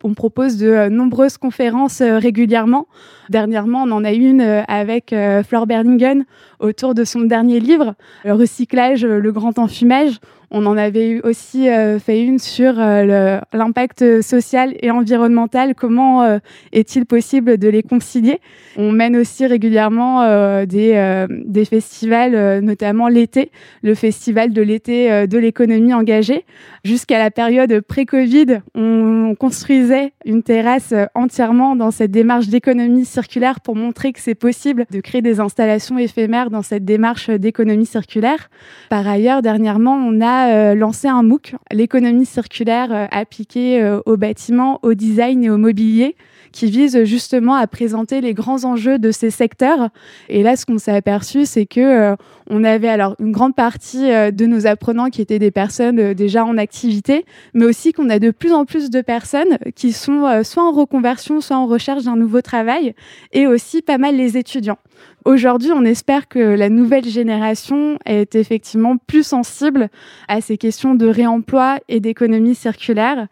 On 0.06 0.14
propose 0.14 0.56
de 0.56 0.68
euh, 0.68 0.88
nombreuses 0.88 1.36
conférences 1.36 2.00
euh, 2.00 2.18
régulièrement. 2.18 2.86
Dernièrement, 3.28 3.82
on 3.82 3.90
en 3.90 4.04
a 4.04 4.12
une 4.12 4.40
euh, 4.40 4.62
avec 4.68 5.12
Flore 5.48 5.66
Berningen 5.66 6.24
autour 6.60 6.94
de 6.94 7.02
son 7.02 7.22
dernier 7.22 7.58
livre, 7.58 7.96
recyclage, 8.24 9.04
le 9.04 9.32
grand 9.32 9.58
enfumage. 9.58 10.20
On 10.50 10.64
en 10.66 10.76
avait 10.76 11.20
aussi 11.24 11.68
euh, 11.68 11.98
fait 11.98 12.22
une 12.22 12.38
sur 12.38 12.74
euh, 12.78 13.40
l'impact 13.52 14.22
social 14.22 14.74
et 14.80 14.90
environnemental. 14.90 15.74
Comment 15.74 16.22
euh, 16.22 16.38
est-il 16.72 17.04
possible 17.04 17.58
de 17.58 17.68
les 17.68 17.82
concilier? 17.82 18.40
On 18.76 18.92
mène 18.92 19.16
aussi 19.16 19.46
régulièrement 19.46 20.22
des, 20.66 21.26
des 21.46 21.64
festivals, 21.64 22.60
notamment 22.60 23.08
l'été, 23.08 23.50
le 23.82 23.94
festival 23.94 24.52
de 24.52 24.60
l'été 24.60 25.26
de 25.26 25.38
l'économie 25.38 25.94
engagée. 25.94 26.44
Jusqu'à 26.84 27.18
la 27.18 27.30
période 27.30 27.80
pré-Covid, 27.80 28.58
on 28.74 29.34
construisait 29.38 30.12
une 30.26 30.42
terrasse 30.42 30.92
entièrement 31.14 31.74
dans 31.74 31.90
cette 31.90 32.10
démarche 32.10 32.48
d'économie 32.48 33.06
circulaire 33.06 33.60
pour 33.60 33.76
montrer 33.76 34.12
que 34.12 34.20
c'est 34.20 34.34
possible 34.34 34.84
de 34.90 35.00
créer 35.00 35.22
des 35.22 35.40
installations 35.40 35.96
éphémères 35.96 36.50
dans 36.50 36.62
cette 36.62 36.84
démarche 36.84 37.30
d'économie 37.30 37.86
circulaire. 37.86 38.50
Par 38.90 39.08
ailleurs, 39.08 39.40
dernièrement, 39.40 39.94
on 39.94 40.20
a 40.20 40.35
euh, 40.44 40.74
lancé 40.74 41.08
un 41.08 41.22
MOOC, 41.22 41.54
l'économie 41.72 42.26
circulaire 42.26 42.92
euh, 42.92 43.06
appliquée 43.10 43.82
euh, 43.82 44.00
au 44.06 44.16
bâtiment, 44.16 44.78
au 44.82 44.94
design 44.94 45.42
et 45.44 45.50
au 45.50 45.56
mobilier 45.56 46.16
qui 46.52 46.70
vise 46.70 47.04
justement 47.04 47.54
à 47.54 47.66
présenter 47.66 48.22
les 48.22 48.32
grands 48.32 48.64
enjeux 48.64 48.98
de 48.98 49.10
ces 49.10 49.30
secteurs. 49.30 49.90
Et 50.30 50.42
là, 50.42 50.56
ce 50.56 50.64
qu'on 50.64 50.78
s'est 50.78 50.94
aperçu, 50.94 51.44
c'est 51.44 51.66
que 51.66 52.16
on 52.48 52.64
avait 52.64 52.88
alors 52.88 53.14
une 53.20 53.30
grande 53.30 53.54
partie 53.54 54.08
de 54.08 54.46
nos 54.46 54.66
apprenants 54.66 55.10
qui 55.10 55.20
étaient 55.20 55.38
des 55.38 55.50
personnes 55.50 56.14
déjà 56.14 56.46
en 56.46 56.56
activité, 56.56 57.26
mais 57.52 57.66
aussi 57.66 57.92
qu'on 57.92 58.08
a 58.08 58.18
de 58.18 58.30
plus 58.30 58.54
en 58.54 58.64
plus 58.64 58.88
de 58.88 59.02
personnes 59.02 59.58
qui 59.74 59.92
sont 59.92 60.42
soit 60.44 60.62
en 60.62 60.72
reconversion, 60.72 61.42
soit 61.42 61.58
en 61.58 61.66
recherche 61.66 62.04
d'un 62.04 62.16
nouveau 62.16 62.40
travail, 62.40 62.94
et 63.32 63.46
aussi 63.46 63.82
pas 63.82 63.98
mal 63.98 64.16
les 64.16 64.38
étudiants. 64.38 64.78
Aujourd'hui, 65.24 65.72
on 65.72 65.84
espère 65.84 66.28
que 66.28 66.38
la 66.38 66.68
nouvelle 66.68 67.04
génération 67.04 67.98
est 68.06 68.36
effectivement 68.36 68.96
plus 68.96 69.26
sensible 69.26 69.88
à 70.28 70.40
ces 70.40 70.56
questions 70.56 70.94
de 70.94 71.06
réemploi 71.06 71.78
et 71.88 71.98
d'économie 71.98 72.54
circulaire. 72.54 73.26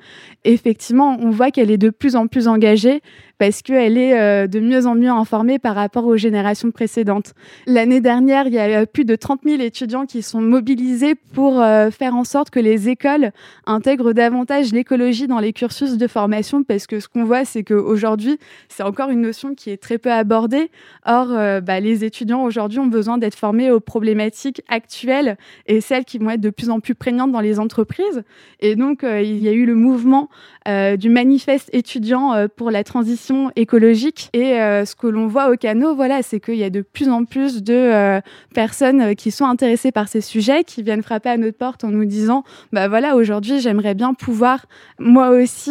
Effectivement, 0.45 1.17
on 1.21 1.31
voit 1.31 1.51
qu'elle 1.51 1.71
est 1.71 1.79
de 1.79 1.91
plus 1.91 2.17
en 2.17 2.27
plus 2.27 2.49
engagée 2.49 3.01
parce 3.39 3.63
qu'elle 3.63 3.99
est 3.99 4.19
euh, 4.19 4.47
de 4.47 4.61
mieux 4.61 4.87
en 4.87 4.95
mieux 4.95 5.11
informée 5.11 5.59
par 5.59 5.75
rapport 5.75 6.07
aux 6.07 6.17
générations 6.17 6.71
précédentes. 6.71 7.35
L'année 7.67 8.01
dernière, 8.01 8.47
il 8.47 8.55
y 8.55 8.59
a 8.59 8.87
plus 8.87 9.05
de 9.05 9.17
30 9.17 9.41
000 9.45 9.61
étudiants 9.61 10.07
qui 10.07 10.23
sont 10.23 10.41
mobilisés 10.41 11.15
pour 11.15 11.61
euh, 11.61 11.91
faire 11.91 12.15
en 12.15 12.25
sorte 12.25 12.51
que 12.51 12.61
les 12.61 12.89
écoles 12.89 13.33
intègrent 13.67 14.13
davantage 14.13 14.73
l'écologie 14.73 15.27
dans 15.27 15.41
les 15.41 15.53
cursus 15.53 15.97
de 15.97 16.07
formation, 16.07 16.63
parce 16.63 16.87
que 16.87 17.01
ce 17.01 17.09
qu'on 17.09 17.25
voit, 17.25 17.45
c'est 17.45 17.65
qu'aujourd'hui, 17.65 18.39
c'est 18.69 18.83
encore 18.83 19.11
une 19.11 19.21
notion 19.21 19.55
qui 19.55 19.71
est 19.71 19.83
très 19.83 19.99
peu 19.99 20.13
abordée. 20.13 20.71
Or, 21.05 21.29
euh, 21.31 21.61
bah, 21.61 21.81
les 21.81 22.05
étudiants 22.05 22.45
aujourd'hui 22.45 22.79
ont 22.79 22.87
besoin 22.87 23.19
d'être 23.19 23.37
formés 23.37 23.71
aux 23.71 23.81
problématiques 23.81 24.63
actuelles 24.69 25.37
et 25.67 25.81
celles 25.81 26.05
qui 26.05 26.19
vont 26.19 26.31
être 26.31 26.41
de 26.41 26.51
plus 26.51 26.71
en 26.71 26.81
plus 26.81 26.95
prégnantes 26.95 27.33
dans 27.33 27.41
les 27.41 27.59
entreprises. 27.59 28.23
Et 28.61 28.77
donc, 28.77 29.03
il 29.03 29.39
y 29.39 29.49
a 29.49 29.53
eu 29.53 29.67
le 29.67 29.75
mouvement 29.75 30.29
du 30.67 31.09
manifeste 31.09 31.69
étudiant 31.73 32.47
pour 32.57 32.71
la 32.71 32.85
transition 32.85 33.24
écologique. 33.57 34.31
Et 34.33 34.61
euh, 34.61 34.85
ce 34.85 34.95
que 34.95 35.07
l'on 35.07 35.27
voit 35.27 35.51
au 35.51 35.57
canot, 35.57 35.95
voilà, 35.95 36.23
c'est 36.23 36.41
qu'il 36.41 36.57
y 36.57 36.65
a 36.65 36.71
de 36.71 36.83
plus 36.83 37.09
en 37.09 37.25
plus 37.25 37.63
de 37.63 37.75
euh, 37.75 38.21
personnes 38.55 39.01
euh, 39.01 39.15
qui 39.15 39.31
sont 39.31 39.45
intéressées 39.45 39.93
par 39.93 40.09
ces 40.09 40.21
sujets, 40.21 40.65
qui 40.65 40.83
viennent 40.83 41.03
frapper 41.03 41.31
à 41.31 41.37
notre 41.37 41.57
porte 41.57 41.85
en 41.85 41.89
nous 41.89 42.05
disant, 42.05 42.45
bah 42.73 42.89
voilà, 42.89 43.17
aujourd'hui, 43.17 43.61
j'aimerais 43.61 43.95
bien 43.95 44.15
pouvoir 44.15 44.67
moi 44.99 45.31
aussi 45.31 45.71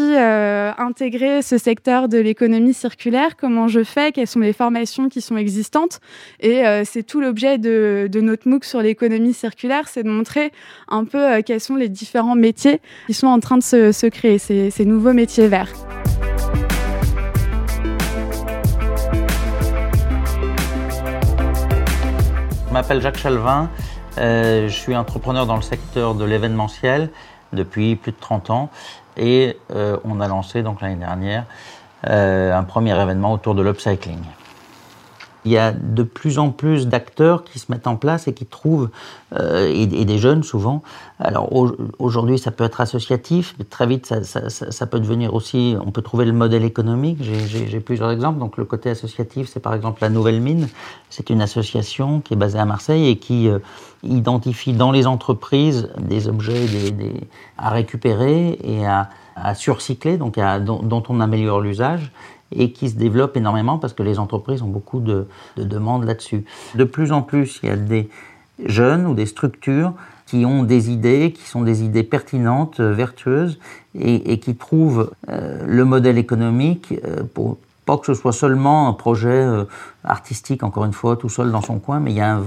intégrer 0.77 1.41
ce 1.41 1.57
secteur 1.57 2.09
de 2.09 2.17
l'économie 2.17 2.73
circulaire. 2.73 3.35
Comment 3.37 3.67
je 3.67 3.83
fais? 3.83 4.11
Quelles 4.11 4.27
sont 4.27 4.39
les 4.39 4.53
formations 4.53 5.09
qui 5.09 5.21
sont 5.21 5.37
existantes? 5.37 5.99
Et 6.39 6.63
c'est 6.85 7.03
tout 7.03 7.21
l'objet 7.21 7.57
de, 7.57 8.09
notre 8.21 8.47
MOOC 8.47 8.65
sur 8.65 8.81
l'économie 8.81 9.33
circulaire, 9.33 9.87
c'est 9.87 10.03
de 10.03 10.09
montrer 10.09 10.51
un 10.87 11.05
peu 11.05 11.41
quels 11.41 11.61
sont 11.61 11.75
les 11.75 11.89
différents 11.89 12.35
métiers 12.35 12.81
qui 13.07 13.13
sont 13.13 13.27
en 13.27 13.39
train 13.39 13.57
de 13.57 13.63
se, 13.63 14.07
créer, 14.07 14.37
ces 14.37 14.85
nouveaux 14.85 15.13
métiers 15.13 15.47
verts. 15.47 15.73
Je 22.73 22.75
m'appelle 22.79 23.01
Jacques 23.01 23.19
Chalvin, 23.19 23.69
euh, 24.17 24.67
je 24.67 24.73
suis 24.73 24.95
entrepreneur 24.95 25.45
dans 25.45 25.57
le 25.57 25.61
secteur 25.61 26.15
de 26.15 26.25
l'événementiel 26.25 27.11
depuis 27.51 27.95
plus 27.95 28.13
de 28.13 28.17
30 28.19 28.49
ans 28.49 28.71
et 29.15 29.59
euh, 29.75 29.97
on 30.03 30.19
a 30.19 30.27
lancé 30.27 30.63
donc 30.63 30.81
l'année 30.81 30.95
dernière 30.95 31.45
euh, 32.09 32.51
un 32.51 32.63
premier 32.63 32.99
événement 32.99 33.31
autour 33.31 33.53
de 33.53 33.61
l'upcycling. 33.61 34.17
Il 35.45 35.51
y 35.51 35.57
a 35.57 35.71
de 35.71 36.03
plus 36.03 36.39
en 36.39 36.49
plus 36.51 36.87
d'acteurs 36.87 37.43
qui 37.43 37.59
se 37.59 37.71
mettent 37.71 37.87
en 37.87 37.95
place 37.95 38.27
et 38.27 38.33
qui 38.33 38.45
trouvent, 38.45 38.89
euh, 39.33 39.71
et, 39.73 39.85
des 39.87 40.17
jeunes 40.17 40.43
souvent. 40.43 40.83
Alors 41.19 41.49
aujourd'hui, 41.99 42.39
ça 42.39 42.51
peut 42.51 42.63
être 42.63 42.81
associatif, 42.81 43.55
mais 43.59 43.65
très 43.65 43.87
vite, 43.87 44.05
ça, 44.05 44.85
peut 44.87 44.99
devenir 44.99 45.33
aussi, 45.33 45.75
on 45.85 45.91
peut 45.91 46.01
trouver 46.01 46.25
le 46.25 46.33
modèle 46.33 46.63
économique. 46.63 47.19
J'ai 47.21 47.79
plusieurs 47.79 48.11
exemples. 48.11 48.39
Donc 48.39 48.57
le 48.57 48.65
côté 48.65 48.89
associatif, 48.89 49.49
c'est 49.51 49.59
par 49.59 49.73
exemple 49.73 50.01
la 50.01 50.09
Nouvelle 50.09 50.41
Mine. 50.41 50.67
C'est 51.09 51.29
une 51.29 51.41
association 51.41 52.21
qui 52.21 52.33
est 52.33 52.37
basée 52.37 52.59
à 52.59 52.65
Marseille 52.65 53.07
et 53.07 53.17
qui 53.17 53.47
euh, 53.47 53.59
identifie 54.03 54.73
dans 54.73 54.91
les 54.91 55.07
entreprises 55.07 55.89
des 55.99 56.27
objets 56.27 56.65
à 57.57 57.69
récupérer 57.69 58.57
et 58.63 58.85
à, 58.85 59.09
surcycler, 59.55 60.17
donc 60.17 60.39
dont 60.61 61.03
on 61.09 61.19
améliore 61.19 61.59
l'usage 61.59 62.11
et 62.55 62.71
qui 62.71 62.89
se 62.89 62.95
développe 62.95 63.37
énormément 63.37 63.77
parce 63.77 63.93
que 63.93 64.03
les 64.03 64.19
entreprises 64.19 64.61
ont 64.61 64.67
beaucoup 64.67 64.99
de, 64.99 65.27
de 65.57 65.63
demandes 65.63 66.05
là-dessus. 66.05 66.45
De 66.75 66.83
plus 66.83 67.11
en 67.11 67.21
plus, 67.21 67.59
il 67.63 67.69
y 67.69 67.71
a 67.71 67.75
des 67.75 68.09
jeunes 68.65 69.05
ou 69.05 69.13
des 69.13 69.25
structures 69.25 69.93
qui 70.25 70.45
ont 70.45 70.63
des 70.63 70.89
idées, 70.89 71.31
qui 71.31 71.47
sont 71.47 71.61
des 71.61 71.83
idées 71.83 72.03
pertinentes, 72.03 72.79
vertueuses, 72.79 73.59
et, 73.99 74.39
qui 74.39 74.55
trouvent 74.55 75.11
euh, 75.29 75.63
le 75.67 75.85
modèle 75.85 76.17
économique 76.17 76.93
euh, 77.05 77.23
pour 77.33 77.57
pas 77.85 77.97
que 77.97 78.05
ce 78.05 78.13
soit 78.13 78.33
seulement 78.33 78.87
un 78.87 78.93
projet 78.93 79.29
euh, 79.29 79.65
artistique, 80.03 80.63
encore 80.63 80.85
une 80.85 80.93
fois, 80.93 81.17
tout 81.17 81.29
seul 81.29 81.51
dans 81.51 81.61
son 81.61 81.79
coin, 81.79 81.99
mais 81.99 82.11
il 82.11 82.17
y 82.17 82.21
a 82.21 82.41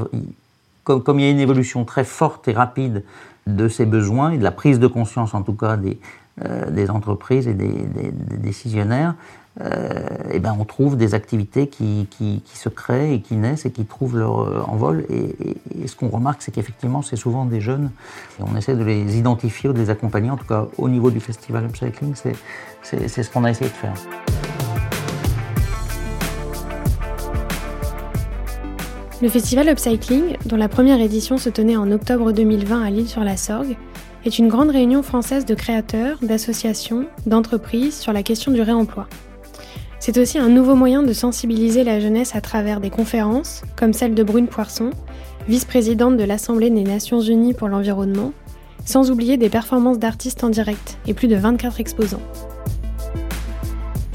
comme, 0.83 1.03
comme 1.03 1.21
il 1.21 1.27
y 1.27 1.29
a 1.29 1.31
une 1.31 1.41
évolution 1.41 1.85
très 1.85 2.05
forte 2.05 2.49
et 2.49 2.53
rapide 2.53 3.05
de 3.47 3.69
ces 3.69 3.87
besoins 3.87 4.31
et 4.31 4.39
de 4.39 4.43
la 4.43 4.51
prise 4.51 4.79
de 4.79 4.87
conscience, 4.87 5.35
en 5.35 5.43
tout 5.43 5.53
cas, 5.53 5.77
des, 5.77 5.99
euh, 6.45 6.71
des 6.71 6.91
entreprises 6.91 7.47
et 7.47 7.55
des 7.55 8.11
décisionnaires, 8.39 9.15
euh, 9.63 10.39
ben 10.39 10.57
on 10.59 10.65
trouve 10.65 10.97
des 10.97 11.15
activités 11.15 11.67
qui, 11.67 12.07
se 12.55 12.69
créent 12.69 13.15
et 13.15 13.21
qui 13.21 13.37
naissent 13.37 13.67
et 13.67 13.71
qui 13.71 13.85
trouvent 13.85 14.19
leur 14.19 14.41
euh, 14.41 14.63
envol. 14.67 15.05
Et 15.11 15.89
ce 15.89 15.97
qu'on 15.97 16.09
remarque, 16.09 16.43
c'est 16.43 16.53
qu'effectivement, 16.53 17.03
c'est 17.03 17.17
souvent 17.17 17.45
des 17.47 17.61
jeunes. 17.61 17.91
Et 18.39 18.43
on 18.43 18.57
essaie 18.57 18.75
de 18.75 18.85
les 18.85 19.19
identifier 19.19 19.71
ou 19.71 19.73
de 19.73 19.79
les 19.79 19.91
accompagner, 19.91 20.31
en 20.31 20.37
tout 20.37 20.47
cas 20.47 20.67
au 20.79 20.89
niveau 20.89 21.11
du 21.11 21.21
festival 21.21 21.65
Upcycling, 21.65 22.15
c'est 22.83 23.23
ce 23.23 23.31
qu'on 23.31 23.45
a 23.45 23.51
essayé 23.51 23.71
de 23.71 23.75
faire. 23.75 23.95
Le 29.23 29.31
festival 29.31 29.71
Upcycling, 29.71 30.37
dont 30.45 30.57
la 30.57 30.69
première 30.69 31.01
édition 31.01 31.39
se 31.39 31.49
tenait 31.49 31.77
en 31.77 31.91
octobre 31.91 32.33
2020 32.33 32.83
à 32.83 32.91
Lille-sur-la-Sorgue, 32.91 33.77
est 34.27 34.39
une 34.39 34.49
grande 34.49 34.71
réunion 34.71 35.03
française 35.03 35.47
de 35.47 35.55
créateurs, 35.55 36.19
d'associations, 36.21 37.07
d'entreprises 37.25 37.97
sur 37.97 38.13
la 38.13 38.23
question 38.23 38.53
du 38.53 38.61
réemploi. 38.61 39.09
C'est 40.07 40.19
aussi 40.19 40.39
un 40.39 40.49
nouveau 40.49 40.77
moyen 40.77 41.03
de 41.03 41.13
sensibiliser 41.13 41.83
la 41.83 41.99
jeunesse 41.99 42.37
à 42.37 42.41
travers 42.41 42.79
des 42.79 42.91
conférences, 42.91 43.63
comme 43.75 43.93
celle 43.93 44.15
de 44.15 44.23
Brune 44.23 44.47
Poisson, 44.47 44.91
vice-présidente 45.49 46.17
de 46.17 46.23
l'Assemblée 46.23 46.71
des 46.71 46.85
Nations 46.85 47.21
Unies 47.21 47.55
pour 47.55 47.67
l'environnement, 47.67 48.33
sans 48.85 49.11
oublier 49.11 49.37
des 49.37 49.49
performances 49.49 49.99
d'artistes 49.99 50.45
en 50.45 50.49
direct 50.49 50.97
et 51.09 51.13
plus 51.13 51.27
de 51.27 51.35
24 51.35 51.81
exposants. 51.81 52.23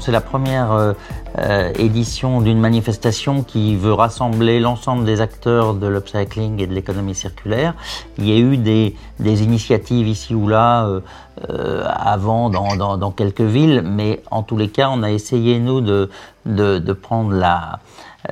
C'est 0.02 0.10
la 0.10 0.20
première 0.20 0.72
euh, 0.72 0.94
euh, 1.38 1.72
édition 1.78 2.40
d'une 2.40 2.58
manifestation 2.58 3.44
qui 3.44 3.76
veut 3.76 3.92
rassembler 3.92 4.58
l'ensemble 4.58 5.04
des 5.04 5.20
acteurs 5.20 5.74
de 5.74 5.86
l'upcycling 5.86 6.60
et 6.60 6.66
de 6.66 6.74
l'économie 6.74 7.14
circulaire. 7.14 7.74
Il 8.18 8.28
y 8.28 8.32
a 8.32 8.36
eu 8.36 8.56
des, 8.56 8.96
initiatives 9.20 10.08
ici 10.08 10.34
ou 10.34 10.48
là 10.48 10.88
euh, 10.88 11.84
avant 11.86 12.50
dans, 12.50 13.12
quelques 13.12 13.42
villes, 13.42 13.84
mais 13.84 14.24
en 14.32 14.42
tous 14.42 14.56
les 14.56 14.70
cas, 14.70 14.90
on 14.90 15.04
a 15.04 15.12
essayé, 15.12 15.60
nous, 15.60 15.80
de, 15.80 16.92
prendre 16.94 17.32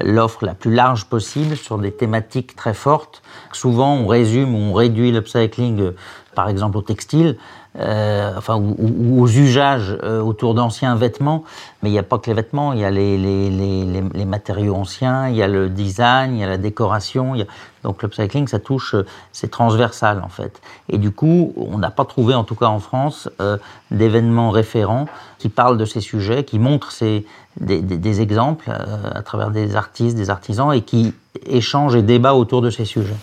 l'offre 0.00 0.44
la 0.44 0.54
plus 0.54 0.74
large 0.74 1.04
possible 1.04 1.56
sur 1.56 1.78
des 1.78 1.92
thématiques 1.92 2.56
très 2.56 2.74
fortes. 2.74 3.19
Souvent, 3.52 3.94
on 3.94 4.06
résume 4.06 4.54
ou 4.54 4.58
on 4.58 4.72
réduit 4.72 5.12
l'upcycling, 5.12 5.92
par 6.34 6.48
exemple, 6.48 6.76
au 6.78 6.82
textile, 6.82 7.36
euh, 7.78 8.32
enfin, 8.36 8.56
ou, 8.56 9.22
aux 9.22 9.28
usages 9.28 9.96
euh, 10.02 10.20
autour 10.20 10.54
d'anciens 10.54 10.96
vêtements. 10.96 11.44
Mais 11.82 11.88
il 11.88 11.92
n'y 11.92 11.98
a 11.98 12.02
pas 12.02 12.18
que 12.18 12.26
les 12.28 12.34
vêtements, 12.34 12.72
il 12.72 12.80
y 12.80 12.84
a 12.84 12.90
les, 12.90 14.24
matériaux 14.26 14.74
anciens, 14.74 15.28
il 15.28 15.36
y 15.36 15.42
a 15.42 15.48
le 15.48 15.68
design, 15.68 16.34
il 16.34 16.40
y 16.40 16.44
a 16.44 16.48
la 16.48 16.58
décoration. 16.58 17.34
Y 17.34 17.42
a... 17.42 17.46
Donc 17.84 18.02
l'upcycling, 18.02 18.48
ça 18.48 18.58
touche, 18.58 18.94
c'est 19.32 19.50
transversal 19.50 20.22
en 20.24 20.28
fait. 20.28 20.60
Et 20.88 20.98
du 20.98 21.12
coup, 21.12 21.54
on 21.56 21.78
n'a 21.78 21.90
pas 21.90 22.04
trouvé, 22.04 22.34
en 22.34 22.44
tout 22.44 22.56
cas 22.56 22.66
en 22.66 22.80
France, 22.80 23.30
euh, 23.40 23.56
d'événements 23.90 24.50
référents 24.50 25.06
qui 25.38 25.48
parlent 25.48 25.78
de 25.78 25.84
ces 25.84 26.00
sujets, 26.00 26.44
qui 26.44 26.58
montrent 26.58 26.92
ces, 26.92 27.24
des, 27.58 28.20
exemples 28.20 28.68
euh, 28.68 29.10
à 29.14 29.22
travers 29.22 29.50
des 29.50 29.76
artistes, 29.76 30.16
des 30.16 30.28
artisans, 30.28 30.72
et 30.72 30.82
qui 30.82 31.14
échangent 31.46 31.96
et 31.96 32.02
débattent 32.02 32.34
autour 32.34 32.62
de 32.62 32.70
ces 32.70 32.84
sujets. 32.84 33.16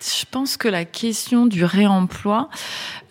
Je 0.00 0.24
pense 0.30 0.56
que 0.56 0.68
la 0.68 0.86
question 0.86 1.44
du 1.46 1.64
réemploi, 1.64 2.48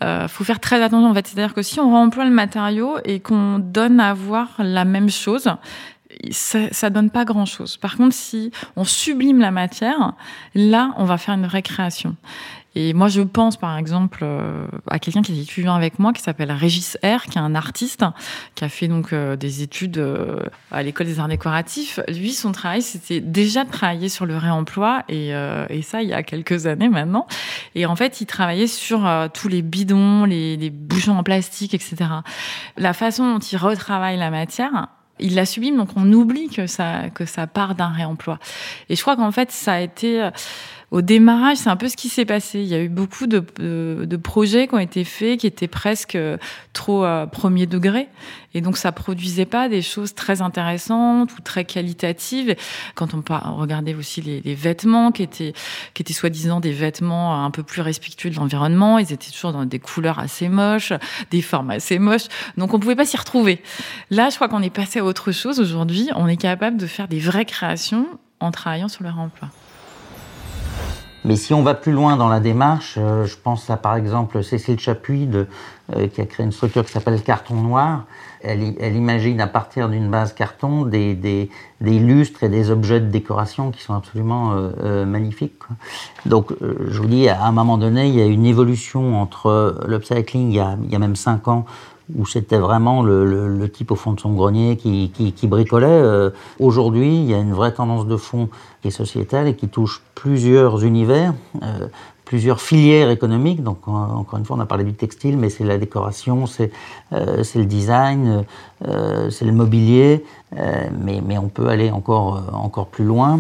euh, 0.04 0.28
faut 0.28 0.44
faire 0.44 0.60
très 0.60 0.82
attention 0.82 1.10
en 1.10 1.14
fait. 1.14 1.28
C'est-à-dire 1.28 1.54
que 1.54 1.62
si 1.62 1.80
on 1.80 1.94
réemploie 1.94 2.26
le 2.26 2.32
matériau 2.32 2.98
et 3.06 3.20
qu'on 3.20 3.60
donne 3.60 4.00
à 4.00 4.14
voir 4.14 4.48
la 4.58 4.86
même 4.86 5.10
chose, 5.10 5.50
ça, 6.32 6.60
ça 6.72 6.90
donne 6.90 7.12
pas 7.12 7.26
grand 7.26 7.46
chose. 7.46 7.78
Par 7.78 7.96
contre, 7.96 8.16
si 8.16 8.52
on 8.76 8.84
sublime 8.84 9.40
la 9.40 9.52
matière, 9.52 10.14
là, 10.56 10.92
on 10.98 11.06
va 11.06 11.18
faire 11.18 11.36
une 11.36 11.46
récréation. 11.46 12.16
Et 12.76 12.94
moi, 12.94 13.08
je 13.08 13.22
pense, 13.22 13.58
par 13.58 13.78
exemple, 13.78 14.20
euh, 14.22 14.68
à 14.88 15.00
quelqu'un 15.00 15.24
qui 15.24 15.38
est 15.38 15.42
étudiant 15.42 15.74
avec 15.74 15.98
moi, 15.98 16.14
qui 16.14 16.22
s'appelle 16.22 16.52
Régis 16.52 16.98
R, 17.04 17.24
qui 17.24 17.40
est 17.40 17.42
un 17.42 17.56
artiste, 17.56 18.06
qui 18.54 18.64
a 18.64 18.70
fait 18.70 18.88
donc 18.88 19.12
euh, 19.12 19.36
des 19.36 19.64
études 19.64 19.98
euh, 19.98 20.44
à 20.72 20.84
l'école 20.84 21.08
des 21.08 21.20
arts 21.20 21.28
décoratifs. 21.28 22.00
Lui, 22.08 22.32
son 22.32 22.52
travail, 22.52 22.84
c'était 22.84 23.22
déjà 23.22 23.64
de 23.64 23.72
travailler 23.72 24.08
sur 24.08 24.28
le 24.28 24.38
réemploi, 24.38 25.04
et, 25.10 25.34
euh, 25.34 25.66
et, 25.70 25.82
ça, 25.82 26.04
il 26.04 26.10
y 26.10 26.14
a 26.14 26.22
quelques 26.22 26.68
années 26.68 26.90
maintenant. 26.90 27.26
Et 27.74 27.88
en 27.88 27.96
fait, 27.96 28.22
il 28.22 28.28
travaillait 28.28 28.68
sur 28.68 29.08
euh, 29.08 29.28
tous 29.34 29.48
les 29.48 29.64
bidons, 29.64 30.26
les, 30.26 30.56
les 30.56 30.70
bouchons 30.70 31.18
en 31.18 31.24
plastique, 31.24 31.74
etc. 31.74 31.96
La 32.78 32.94
façon 32.94 33.34
dont 33.34 33.40
il 33.40 33.58
retravaille 33.58 34.18
la 34.18 34.30
matière, 34.30 34.90
il 35.20 35.36
la 35.36 35.46
sublime, 35.46 35.76
donc 35.76 35.90
on 35.96 36.14
oublie 36.14 36.50
que 36.50 36.68
ça, 36.68 37.10
que 37.10 37.26
ça 37.26 37.48
part 37.48 37.74
d'un 37.76 37.90
réemploi. 37.90 38.38
Et 38.90 38.96
je 38.96 39.02
crois 39.02 39.16
qu'en 39.16 39.32
fait, 39.32 39.52
ça 39.52 39.74
a 39.74 39.80
été 39.82 40.30
au 40.92 41.02
démarrage, 41.02 41.58
c'est 41.58 41.70
un 41.70 41.76
peu 41.76 41.88
ce 41.88 41.96
qui 41.96 42.10
s'est 42.10 42.26
passé. 42.26 42.62
Il 42.62 42.68
y 42.68 42.74
a 42.74 42.82
eu 42.82 42.90
beaucoup 42.90 43.28
de, 43.28 43.44
de, 43.58 44.06
de, 44.06 44.18
projets 44.18 44.68
qui 44.68 44.74
ont 44.74 44.80
été 44.80 45.04
faits 45.04 45.40
qui 45.40 45.48
étaient 45.48 45.68
presque 45.68 46.18
trop 46.74 47.04
à 47.04 47.28
premier 47.28 47.68
degré. 47.68 48.08
Et 48.56 48.62
donc, 48.62 48.76
ça 48.78 48.92
produisait 48.92 49.46
pas 49.46 49.70
des 49.70 49.84
choses 49.84 50.16
très 50.16 50.42
intéressantes 50.42 51.32
ou 51.38 51.42
très 51.42 51.64
qualitatives. 51.64 52.56
Quand 52.96 53.14
on, 53.14 53.24
on 53.46 53.56
regardait 53.58 53.94
aussi 53.94 54.22
les, 54.22 54.42
les, 54.42 54.56
vêtements 54.56 55.12
qui 55.12 55.22
étaient, 55.22 55.54
qui 55.94 56.02
étaient 56.02 56.14
soi-disant 56.14 56.60
des 56.60 56.72
vêtements 56.72 57.46
un 57.46 57.52
peu 57.52 57.62
plus 57.62 57.82
respectueux 57.82 58.32
de 58.32 58.36
l'environnement, 58.36 58.98
ils 58.98 59.14
étaient 59.14 59.32
toujours 59.32 59.54
dans 59.54 59.66
des 59.66 59.80
couleurs 59.80 60.18
assez 60.18 60.50
moches, 60.50 60.94
des 61.30 61.44
formes 61.44 61.70
assez 61.70 62.00
moches. 62.00 62.28
Donc, 62.58 62.74
on 62.74 62.80
pouvait 62.80 62.96
pas 62.96 63.06
s'y 63.06 63.18
retrouver. 63.18 63.62
Là, 64.10 64.30
je 64.30 64.36
crois 64.36 64.50
qu'on 64.50 64.64
est 64.64 64.74
passé 64.74 65.00
à 65.00 65.06
autre 65.06 65.32
chose. 65.32 65.60
Aujourd'hui, 65.60 66.10
on 66.16 66.28
est 66.28 66.38
capable 66.38 66.78
de 66.78 66.88
faire 66.88 67.08
des 67.08 67.20
vraies 67.20 67.46
créations 67.46 68.08
en 68.40 68.50
travaillant 68.50 68.88
sur 68.88 69.04
leur 69.04 69.20
emploi. 69.20 69.50
Mais 71.26 71.36
si 71.36 71.54
on 71.54 71.64
va 71.64 71.74
plus 71.74 71.92
loin 71.92 72.18
dans 72.18 72.30
la 72.30 72.40
démarche, 72.40 72.96
euh, 72.98 73.26
je 73.26 73.36
pense 73.36 73.70
à 73.70 73.78
par 73.78 73.96
exemple 73.96 74.44
Cécile 74.44 74.80
Chapuis 74.80 75.26
de, 75.26 75.48
euh, 75.96 76.08
qui 76.08 76.22
a 76.22 76.26
créé 76.26 76.46
une 76.46 76.52
structure 76.52 76.86
qui 76.86 76.92
s'appelle 76.92 77.22
Carton 77.24 77.56
Noir. 77.56 78.04
Elle, 78.42 78.76
elle, 78.80 78.96
imagine 78.96 79.42
à 79.42 79.48
partir 79.48 79.90
d'une 79.90 80.10
base 80.10 80.34
carton 80.34 80.86
des, 80.86 81.16
des, 81.16 81.50
des, 81.82 82.00
lustres 82.00 82.44
et 82.44 82.50
des 82.50 82.70
objets 82.70 83.00
de 83.00 83.08
décoration 83.08 83.72
qui 83.72 83.82
sont 83.82 83.96
absolument 83.96 84.54
euh, 84.54 84.70
euh 84.82 85.06
magnifiques. 85.06 85.58
Quoi. 85.60 85.76
Donc 86.26 86.52
euh, 86.62 86.88
je 86.90 87.02
vous 87.02 87.08
dis, 87.08 87.28
à 87.28 87.44
un 87.44 87.52
moment 87.52 87.78
donné, 87.78 88.08
il 88.08 88.16
y 88.16 88.22
a 88.22 88.26
une 88.26 88.46
évolution 88.46 89.20
entre 89.20 89.84
l'upcycling 89.88 90.52
il 90.52 90.56
y 90.56 90.60
a, 90.60 90.78
il 90.84 90.92
y 90.92 90.96
a 90.96 91.00
même 91.00 91.16
cinq 91.16 91.48
ans 91.48 91.66
où 92.16 92.26
c'était 92.26 92.58
vraiment 92.58 93.04
le, 93.04 93.70
type 93.70 93.92
au 93.92 93.96
fond 93.96 94.14
de 94.14 94.20
son 94.20 94.34
grenier 94.34 94.78
qui, 94.78 95.48
bricolait. 95.48 95.88
Euh, 95.88 96.32
Aujourd'hui, 96.60 97.16
il 97.16 97.30
y 97.30 97.34
a 97.34 97.38
une 97.38 97.54
vraie 97.54 97.74
tendance 97.74 98.08
de 98.08 98.18
fond 98.18 98.50
qui 98.82 98.88
est 98.88 98.92
sociétale 98.92 99.48
et 99.48 99.56
qui 99.56 99.68
touche 99.68 100.02
plusieurs 100.16 100.84
univers, 100.84 101.34
euh, 101.62 101.88
plusieurs 102.26 102.62
filières 102.62 103.10
économiques. 103.10 103.64
Donc, 103.64 103.88
encore 103.88 104.40
une 104.40 104.46
fois, 104.46 104.58
on 104.58 104.60
a 104.60 104.66
parlé 104.66 104.84
du 104.84 104.94
textile, 104.94 105.38
mais 105.38 105.50
c'est 105.50 105.64
la 105.64 105.78
décoration, 105.78 106.48
c'est 106.48 106.72
euh, 107.14 107.44
le 107.56 107.66
design, 107.66 108.46
c'est 109.30 109.46
le 109.46 109.52
mobilier, 109.52 110.24
mais, 110.56 111.22
mais 111.26 111.38
on 111.38 111.50
peut 111.50 111.68
aller 111.68 111.92
encore, 111.92 112.42
encore 112.54 112.88
plus 112.88 113.06
loin. 113.06 113.40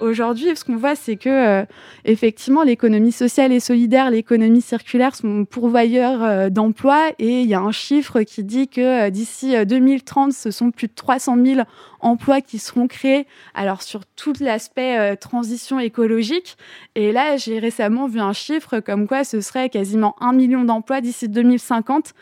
Aujourd'hui, 0.00 0.56
ce 0.56 0.64
qu'on 0.64 0.76
voit, 0.76 0.96
c'est 0.96 1.16
que 1.16 1.28
euh, 1.28 1.64
effectivement, 2.04 2.64
l'économie 2.64 3.12
sociale 3.12 3.52
et 3.52 3.60
solidaire, 3.60 4.10
l'économie 4.10 4.60
circulaire 4.60 5.14
sont 5.14 5.44
pourvoyeurs 5.44 6.22
euh, 6.22 6.50
d'emplois 6.50 7.10
et 7.20 7.42
il 7.42 7.46
y 7.46 7.54
a 7.54 7.60
un 7.60 7.70
chiffre 7.70 8.22
qui 8.22 8.42
dit 8.42 8.66
que 8.66 9.06
euh, 9.06 9.10
d'ici 9.10 9.54
2030, 9.64 10.32
ce 10.32 10.50
sont 10.50 10.72
plus 10.72 10.88
de 10.88 10.94
300 10.94 11.36
000 11.44 11.60
emplois 12.00 12.40
qui 12.40 12.58
seront 12.58 12.88
créés. 12.88 13.26
Alors 13.54 13.82
sur 13.82 14.04
tout 14.04 14.34
l'aspect 14.40 15.16
transition 15.16 15.78
écologique. 15.78 16.56
Et 16.96 17.12
là, 17.12 17.36
j'ai 17.36 17.58
récemment 17.58 18.08
vu 18.08 18.20
un 18.20 18.32
chiffre 18.32 18.80
comme 18.80 19.06
quoi 19.06 19.22
ce 19.22 19.40
serait 19.40 19.70
quasiment 19.70 20.16
un 20.20 20.32
million 20.32 20.64
d'emplois 20.64 21.00
d'ici 21.00 21.28
2050 21.28 22.12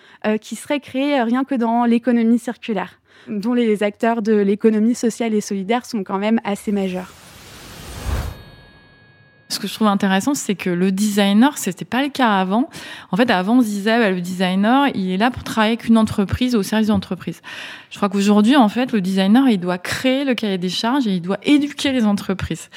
qui 0.40 0.56
seraient 0.56 0.80
créés 0.80 1.20
rien 1.22 1.44
que 1.44 1.54
dans 1.54 1.84
l'économie 1.84 2.38
circulaire 2.38 3.00
dont 3.28 3.54
les 3.54 3.82
acteurs 3.82 4.22
de 4.22 4.34
l'économie 4.34 4.94
sociale 4.94 5.34
et 5.34 5.40
solidaire 5.40 5.86
sont 5.86 6.02
quand 6.02 6.18
même 6.18 6.40
assez 6.44 6.72
majeurs. 6.72 7.12
Ce 9.52 9.58
que 9.58 9.68
je 9.68 9.74
trouve 9.74 9.88
intéressant, 9.88 10.32
c'est 10.34 10.54
que 10.54 10.70
le 10.70 10.90
designer, 10.90 11.58
c'était 11.58 11.84
pas 11.84 12.02
le 12.02 12.08
cas 12.08 12.30
avant. 12.30 12.70
En 13.10 13.18
fait, 13.18 13.30
avant, 13.30 13.58
on 13.58 13.60
se 13.60 13.66
disait, 13.66 14.10
le 14.10 14.22
designer, 14.22 14.88
il 14.94 15.10
est 15.10 15.18
là 15.18 15.30
pour 15.30 15.44
travailler 15.44 15.74
avec 15.74 15.88
une 15.88 15.98
entreprise 15.98 16.56
au 16.56 16.62
service 16.62 16.88
d'entreprise. 16.88 17.42
Je 17.90 17.98
crois 17.98 18.08
qu'aujourd'hui, 18.08 18.56
en 18.56 18.70
fait, 18.70 18.92
le 18.92 19.02
designer, 19.02 19.50
il 19.50 19.58
doit 19.58 19.76
créer 19.76 20.24
le 20.24 20.32
cahier 20.34 20.56
des 20.56 20.70
charges 20.70 21.06
et 21.06 21.16
il 21.16 21.20
doit 21.20 21.36
éduquer 21.42 21.92
les 21.92 22.06
entreprises. 22.06 22.70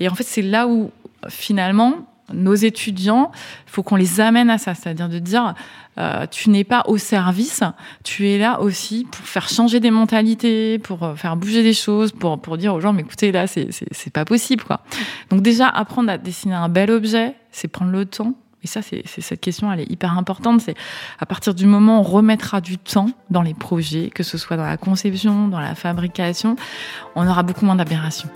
Et 0.00 0.08
en 0.08 0.14
fait, 0.14 0.24
c'est 0.24 0.40
là 0.40 0.66
où, 0.66 0.90
finalement, 1.28 2.06
nos 2.32 2.54
étudiants, 2.54 3.30
il 3.66 3.70
faut 3.70 3.82
qu'on 3.82 3.96
les 3.96 4.20
amène 4.20 4.50
à 4.50 4.58
ça, 4.58 4.74
c'est-à-dire 4.74 5.08
de 5.08 5.18
dire 5.18 5.54
euh, 5.98 6.26
tu 6.30 6.50
n'es 6.50 6.64
pas 6.64 6.84
au 6.86 6.98
service, 6.98 7.62
tu 8.02 8.28
es 8.28 8.38
là 8.38 8.60
aussi 8.60 9.06
pour 9.10 9.24
faire 9.24 9.48
changer 9.48 9.80
des 9.80 9.90
mentalités, 9.90 10.78
pour 10.78 11.02
euh, 11.02 11.14
faire 11.14 11.36
bouger 11.36 11.62
des 11.62 11.74
choses, 11.74 12.12
pour 12.12 12.40
pour 12.40 12.56
dire 12.56 12.74
aux 12.74 12.80
gens 12.80 12.92
mais 12.92 13.02
écoutez 13.02 13.32
là 13.32 13.46
c'est 13.46 13.68
c'est 13.70 14.12
pas 14.12 14.24
possible 14.24 14.64
quoi. 14.64 14.80
Donc 15.30 15.42
déjà 15.42 15.68
apprendre 15.68 16.10
à 16.10 16.18
dessiner 16.18 16.54
un 16.54 16.68
bel 16.68 16.90
objet, 16.90 17.34
c'est 17.50 17.68
prendre 17.68 17.92
le 17.92 18.06
temps. 18.06 18.34
Et 18.64 18.68
ça, 18.68 18.80
c'est 18.80 19.02
cette 19.06 19.40
question, 19.40 19.72
elle 19.72 19.80
est 19.80 19.90
hyper 19.90 20.16
importante. 20.16 20.60
C'est 20.60 20.76
à 21.18 21.26
partir 21.26 21.52
du 21.52 21.66
moment 21.66 21.98
où 21.98 22.00
on 22.00 22.02
remettra 22.04 22.60
du 22.60 22.78
temps 22.78 23.10
dans 23.28 23.42
les 23.42 23.54
projets, 23.54 24.10
que 24.10 24.22
ce 24.22 24.38
soit 24.38 24.56
dans 24.56 24.66
la 24.66 24.76
conception, 24.76 25.48
dans 25.48 25.58
la 25.58 25.74
fabrication, 25.74 26.54
on 27.16 27.26
aura 27.26 27.42
beaucoup 27.42 27.64
moins 27.64 27.74
d'aberrations. 27.74 28.28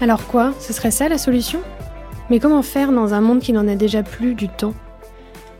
Alors 0.00 0.26
quoi 0.28 0.54
Ce 0.60 0.72
serait 0.72 0.92
ça 0.92 1.08
la 1.08 1.18
solution? 1.18 1.60
Mais 2.30 2.38
comment 2.38 2.62
faire 2.62 2.92
dans 2.92 3.14
un 3.14 3.20
monde 3.20 3.40
qui 3.40 3.52
n'en 3.52 3.66
a 3.66 3.74
déjà 3.74 4.02
plus 4.02 4.34
du 4.34 4.48
temps? 4.48 4.74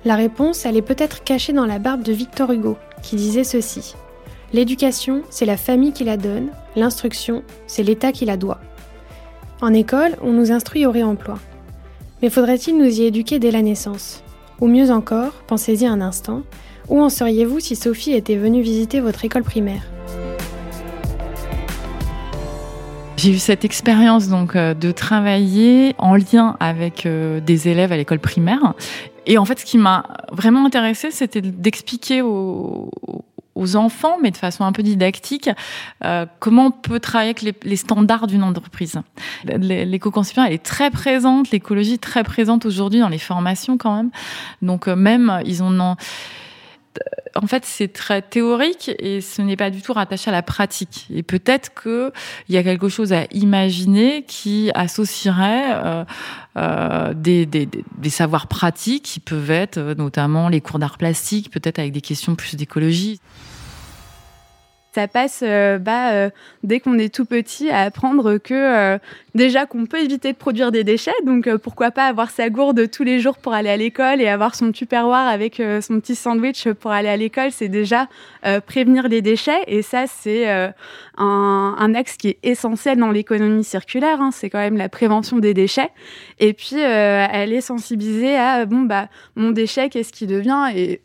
La 0.04 0.14
réponse, 0.14 0.64
elle 0.64 0.76
est 0.76 0.83
peut-être 0.83 1.25
cachée 1.25 1.52
dans 1.52 1.66
la 1.66 1.80
barbe 1.80 2.02
de 2.02 2.12
Victor 2.12 2.52
Hugo, 2.52 2.76
qui 3.02 3.16
disait 3.16 3.42
ceci. 3.42 3.95
L'éducation, 4.52 5.23
c'est 5.28 5.45
la 5.45 5.57
famille 5.57 5.92
qui 5.92 6.04
la 6.04 6.16
donne, 6.16 6.49
l'instruction, 6.76 7.42
c'est 7.66 7.83
l'État 7.83 8.12
qui 8.12 8.25
la 8.25 8.37
doit. 8.37 8.61
En 9.61 9.75
école, 9.75 10.16
on 10.23 10.33
nous 10.33 10.52
instruit 10.52 10.87
au 10.87 10.92
réemploi. 10.92 11.38
Mais 12.23 12.30
faudrait-il 12.30 12.78
nous 12.78 13.00
y 13.00 13.04
éduquer 13.04 13.40
dès 13.40 13.50
la 13.50 13.62
naissance? 13.62 14.23
Ou 14.61 14.68
mieux 14.68 14.90
encore, 14.92 15.33
pensez-y 15.49 15.87
un 15.87 16.00
instant, 16.00 16.42
où 16.88 17.00
en 17.02 17.09
seriez-vous 17.09 17.59
si 17.59 17.75
Sophie 17.75 18.12
était 18.12 18.37
venue 18.37 18.62
visiter 18.62 19.00
votre 19.00 19.25
école 19.25 19.42
primaire? 19.42 19.83
J'ai 23.19 23.33
eu 23.33 23.39
cette 23.39 23.65
expérience 23.65 24.29
donc 24.29 24.55
euh, 24.55 24.75
de 24.75 24.93
travailler 24.93 25.97
en 25.99 26.15
lien 26.15 26.57
avec 26.61 27.05
euh, 27.05 27.41
des 27.41 27.67
élèves 27.67 27.91
à 27.91 27.97
l'école 27.97 28.21
primaire. 28.21 28.75
Et 29.27 29.39
en 29.39 29.45
fait, 29.45 29.59
ce 29.59 29.65
qui 29.65 29.77
m'a 29.77 30.05
vraiment 30.31 30.65
intéressé, 30.65 31.11
c'était 31.11 31.41
d'expliquer 31.41 32.23
aux, 32.23 32.91
enfants, 33.75 34.19
mais 34.23 34.31
de 34.31 34.37
façon 34.37 34.63
un 34.63 34.71
peu 34.71 34.85
didactique, 34.85 35.51
euh, 36.05 36.27
comment 36.39 36.67
on 36.67 36.71
peut 36.71 37.01
travailler 37.01 37.31
avec 37.31 37.57
les, 37.65 37.77
standards 37.77 38.29
d'une 38.29 38.45
entreprise. 38.45 39.01
L'éco-conception, 39.45 40.45
elle 40.45 40.53
est 40.53 40.63
très 40.65 40.93
présente, 40.93 41.51
l'écologie 41.51 41.99
très 41.99 42.23
présente 42.23 42.67
aujourd'hui 42.67 43.01
dans 43.01 43.09
les 43.09 43.19
formations 43.19 43.77
quand 43.77 43.97
même. 43.97 44.11
Donc 44.63 44.87
même, 44.87 45.43
ils 45.45 45.65
ont 45.65 45.77
en 45.81 45.97
fait, 47.49 47.64
c'est 47.64 47.93
très 47.93 48.23
théorique 48.23 48.90
et 48.99 49.21
ce 49.21 49.43
n'est 49.43 49.57
pas 49.57 49.71
du 49.71 49.83
tout 49.83 49.93
rattaché 49.93 50.31
à 50.31 50.33
la 50.33 50.43
pratique. 50.43 51.07
Et 51.12 51.23
peut-être 51.23 51.71
qu'il 51.83 52.12
y 52.49 52.57
a 52.57 52.62
quelque 52.62 52.88
chose 52.88 53.12
à 53.12 53.25
imaginer 53.33 54.25
qui 54.26 54.71
associerait 54.75 55.73
euh, 55.73 56.05
euh, 56.57 57.14
des, 57.14 57.47
des, 57.47 58.11
savoirs 58.11 58.47
pratiques 58.47 59.05
qui 59.05 59.21
peuvent 59.21 59.50
être 59.50 59.78
euh, 59.78 59.95
notamment 59.95 60.49
les 60.49 60.61
cours 60.61 60.78
d'art 60.78 60.99
plastique, 60.99 61.50
peut-être 61.50 61.78
avec 61.78 61.93
des 61.93 62.00
questions 62.00 62.34
plus 62.34 62.54
d'écologie. 62.54 63.21
Ça 64.95 65.07
passe 65.07 65.43
bah, 65.81 66.31
dès 66.65 66.81
qu'on 66.81 66.99
est 66.99 67.15
tout 67.15 67.25
petit 67.25 67.71
à 67.71 67.83
apprendre 67.83 68.39
que 68.39 68.99
déjà 69.39 69.67
qu'on 69.67 69.87
peut 69.87 70.01
éviter 70.01 70.33
de 70.33 70.37
produire 70.37 70.73
des 70.73 70.85
déchets, 70.85 71.15
donc 71.25 71.47
euh, 71.47 71.57
pourquoi 71.57 71.91
pas 71.91 72.07
avoir 72.07 72.31
sa 72.31 72.51
gourde 72.51 72.91
tous 72.91 73.05
les 73.05 73.21
jours 73.21 73.39
pour 73.39 73.55
aller 73.55 73.71
à 73.71 73.77
l'école 73.77 74.21
et 74.21 74.29
avoir 74.29 74.55
son 74.55 74.73
tupperware 74.73 75.29
avec 75.29 75.61
euh, 75.61 75.81
son 75.81 76.01
petit 76.01 76.17
sandwich 76.17 76.69
pour 76.81 76.91
aller 76.91 77.09
à 77.09 77.17
l'école, 77.17 77.53
c'est 77.53 77.69
déjà 77.69 78.09
euh, 78.45 78.61
prévenir 78.61 79.09
les 79.09 79.23
déchets 79.23 79.63
et 79.67 79.81
ça 79.83 80.07
c'est 80.07 80.49
un, 81.17 81.95
axe 81.95 82.17
qui 82.17 82.29
est 82.29 82.39
essentiel 82.43 82.99
dans 82.99 83.11
l'économie 83.11 83.65
circulaire, 83.65 84.21
hein, 84.21 84.31
c'est 84.33 84.51
quand 84.51 84.59
même 84.59 84.77
la 84.77 84.89
prévention 84.89 85.39
des 85.39 85.55
déchets. 85.55 85.91
Et 86.39 86.53
puis 86.53 86.77
elle 86.77 87.53
est 87.53 87.61
sensibilisée 87.61 88.37
à 88.37 88.67
bah 88.67 89.09
mon 89.37 89.51
déchet 89.51 89.89
qu'est-ce 89.89 90.13
qui 90.13 90.27
devient 90.27 90.71
et, 90.75 91.01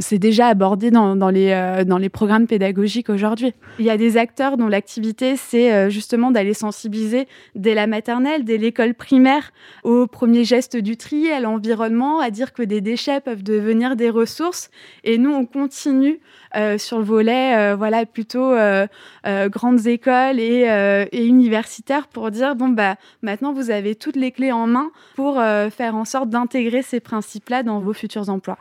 c'est 0.00 0.18
déjà 0.18 0.48
abordé 0.48 0.90
dans 0.90 1.28
les 1.30 2.08
programmes 2.08 2.46
pédagogiques 2.46 2.91
aujourd'hui. 3.08 3.54
Il 3.78 3.84
y 3.84 3.90
a 3.90 3.96
des 3.96 4.16
acteurs 4.16 4.56
dont 4.56 4.68
l'activité 4.68 5.36
c'est 5.36 5.90
justement 5.90 6.30
d'aller 6.30 6.54
sensibiliser 6.54 7.26
dès 7.54 7.74
la 7.74 7.86
maternelle, 7.86 8.44
dès 8.44 8.58
l'école 8.58 8.94
primaire, 8.94 9.52
au 9.84 10.06
premier 10.06 10.44
geste 10.44 10.76
du 10.76 10.96
tri, 10.96 11.30
à 11.30 11.40
l'environnement, 11.40 12.20
à 12.20 12.30
dire 12.30 12.52
que 12.52 12.62
des 12.62 12.80
déchets 12.80 13.20
peuvent 13.20 13.42
devenir 13.42 13.96
des 13.96 14.10
ressources. 14.10 14.70
Et 15.04 15.18
nous, 15.18 15.32
on 15.32 15.46
continue 15.46 16.20
euh, 16.54 16.78
sur 16.78 16.98
le 16.98 17.04
volet, 17.04 17.56
euh, 17.56 17.76
voilà, 17.76 18.04
plutôt 18.04 18.52
euh, 18.52 18.86
grandes 19.24 19.86
écoles 19.86 20.38
et, 20.38 21.08
et, 21.12 21.24
universitaires 21.24 22.08
pour 22.08 22.30
dire 22.30 22.54
bon 22.54 22.68
bah 22.68 22.96
maintenant 23.22 23.52
vous 23.52 23.70
avez 23.70 23.94
toutes 23.94 24.16
les 24.16 24.32
clés 24.32 24.52
en 24.52 24.66
main 24.66 24.90
pour 25.14 25.36
faire 25.36 25.94
en 25.94 26.04
sorte 26.04 26.28
d'intégrer 26.28 26.82
ces 26.82 27.00
principes-là 27.00 27.62
dans 27.62 27.80
vos 27.80 27.92
futurs 27.92 28.28
emplois. 28.28 28.58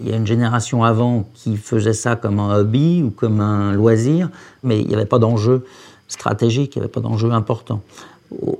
Il 0.00 0.08
y 0.08 0.12
a 0.12 0.16
une 0.16 0.26
génération 0.26 0.84
avant 0.84 1.28
qui 1.34 1.56
faisait 1.56 1.92
ça 1.92 2.14
comme 2.14 2.38
un 2.38 2.54
hobby 2.56 3.02
ou 3.02 3.10
comme 3.10 3.40
un 3.40 3.72
loisir, 3.72 4.30
mais 4.62 4.80
il 4.80 4.86
n'y 4.86 4.94
avait 4.94 5.06
pas 5.06 5.18
d'enjeu 5.18 5.64
stratégique, 6.06 6.76
il 6.76 6.78
n'y 6.78 6.84
avait 6.84 6.92
pas 6.92 7.00
d'enjeu 7.00 7.32
important. 7.32 7.82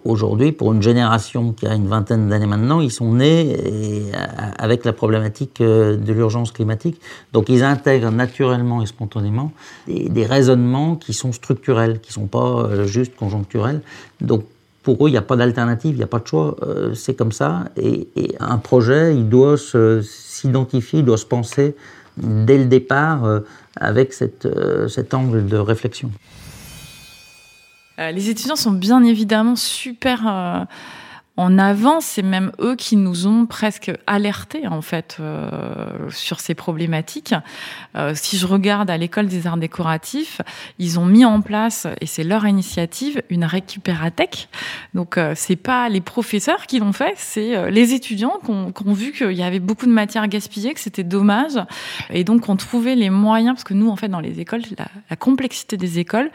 Aujourd'hui, 0.04 0.52
pour 0.52 0.72
une 0.72 0.80
génération 0.80 1.52
qui 1.52 1.66
a 1.66 1.74
une 1.74 1.88
vingtaine 1.88 2.28
d'années 2.28 2.46
maintenant, 2.46 2.80
ils 2.80 2.90
sont 2.90 3.12
nés 3.12 3.54
avec 4.58 4.86
la 4.86 4.94
problématique 4.94 5.60
euh, 5.60 5.96
de 5.96 6.12
l'urgence 6.14 6.52
climatique. 6.52 6.98
Donc 7.34 7.50
ils 7.50 7.62
intègrent 7.62 8.10
naturellement 8.10 8.80
et 8.80 8.86
spontanément 8.86 9.52
des, 9.86 10.24
raisonnements 10.24 10.96
qui 10.96 11.12
sont 11.12 11.32
structurels, 11.32 12.00
qui 12.00 12.10
ne 12.10 12.14
sont 12.14 12.26
pas 12.26 12.62
euh, 12.62 12.84
juste 12.86 13.14
conjoncturels. 13.14 13.82
Donc 14.22 14.44
pour 14.82 15.04
eux, 15.04 15.08
il 15.08 15.12
n'y 15.12 15.18
a 15.18 15.22
pas 15.22 15.36
d'alternative, 15.36 15.94
il 15.94 15.98
n'y 15.98 16.04
a 16.04 16.08
pas 16.08 16.20
de 16.20 16.26
choix, 16.26 16.56
euh, 16.62 16.94
c'est 16.94 17.14
comme 17.14 17.32
ça. 17.32 17.64
Et, 17.76 18.08
un 18.40 18.58
projet, 18.58 19.14
il 19.14 19.28
doit 19.28 19.56
s'identifier, 20.02 21.00
il 21.00 21.04
doit 21.04 21.18
se 21.18 21.26
penser 21.26 21.76
dès 22.16 22.58
le 22.58 22.64
départ 22.64 23.42
avec 23.76 24.12
cette, 24.12 24.48
cet 24.88 25.14
angle 25.14 25.46
de 25.46 25.56
réflexion. 25.56 26.10
Euh, 27.98 28.12
les 28.12 28.30
étudiants 28.30 28.56
sont 28.56 28.72
bien 28.72 29.02
évidemment 29.02 29.56
super 29.56 30.22
euh, 30.26 30.64
en 31.38 31.56
avant, 31.56 32.00
c'est 32.00 32.22
même 32.22 32.50
eux 32.60 32.74
qui 32.74 32.96
nous 32.96 33.28
ont 33.28 33.46
presque 33.46 33.92
alertés 34.08 34.66
en 34.66 34.82
fait 34.82 35.18
euh, 35.20 36.10
sur 36.10 36.40
ces 36.40 36.56
problématiques. 36.56 37.32
Euh, 37.94 38.12
si 38.16 38.36
je 38.36 38.44
regarde 38.44 38.90
à 38.90 38.96
l'école 38.96 39.28
des 39.28 39.46
arts 39.46 39.56
décoratifs, 39.56 40.40
ils 40.80 40.98
ont 40.98 41.06
mis 41.06 41.24
en 41.24 41.40
place 41.40 41.86
et 42.00 42.06
c'est 42.06 42.24
leur 42.24 42.44
initiative 42.44 43.22
une 43.30 43.44
récupératech. 43.44 44.48
Donc 44.94 45.16
euh, 45.16 45.34
c'est 45.36 45.54
pas 45.54 45.88
les 45.88 46.00
professeurs 46.00 46.66
qui 46.66 46.80
l'ont 46.80 46.92
fait, 46.92 47.14
c'est 47.16 47.56
euh, 47.56 47.70
les 47.70 47.94
étudiants 47.94 48.40
qui 48.44 48.50
ont, 48.50 48.72
qui 48.72 48.88
ont 48.88 48.92
vu 48.92 49.12
qu'il 49.12 49.30
y 49.30 49.44
avait 49.44 49.60
beaucoup 49.60 49.86
de 49.86 49.92
matière 49.92 50.26
gaspillée, 50.26 50.74
que 50.74 50.80
c'était 50.80 51.04
dommage 51.04 51.52
et 52.10 52.24
donc 52.24 52.48
on 52.48 52.56
trouvait 52.56 52.96
les 52.96 53.10
moyens 53.10 53.54
parce 53.54 53.64
que 53.64 53.74
nous 53.74 53.90
en 53.90 53.94
fait 53.94 54.08
dans 54.08 54.18
les 54.18 54.40
écoles 54.40 54.62
la, 54.76 54.88
la 55.08 55.14
complexité 55.14 55.76
des 55.76 56.00
écoles 56.00 56.32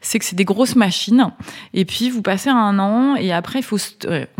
c'est 0.00 0.18
que 0.18 0.24
c'est 0.24 0.34
des 0.34 0.44
grosses 0.44 0.74
machines 0.74 1.30
et 1.72 1.84
puis 1.84 2.10
vous 2.10 2.22
passez 2.22 2.50
un 2.50 2.80
an 2.80 3.14
et 3.14 3.32
après 3.32 3.60
il 3.60 3.64
faut 3.64 3.78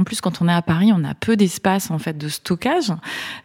en 0.01 0.05
plus, 0.05 0.21
quand 0.21 0.41
on 0.41 0.49
est 0.49 0.53
à 0.53 0.63
Paris, 0.63 0.93
on 0.95 1.05
a 1.05 1.15
peu 1.15 1.37
d'espace 1.37 1.91
en 1.91 1.99
fait 1.99 2.17
de 2.17 2.29
stockage, 2.29 2.93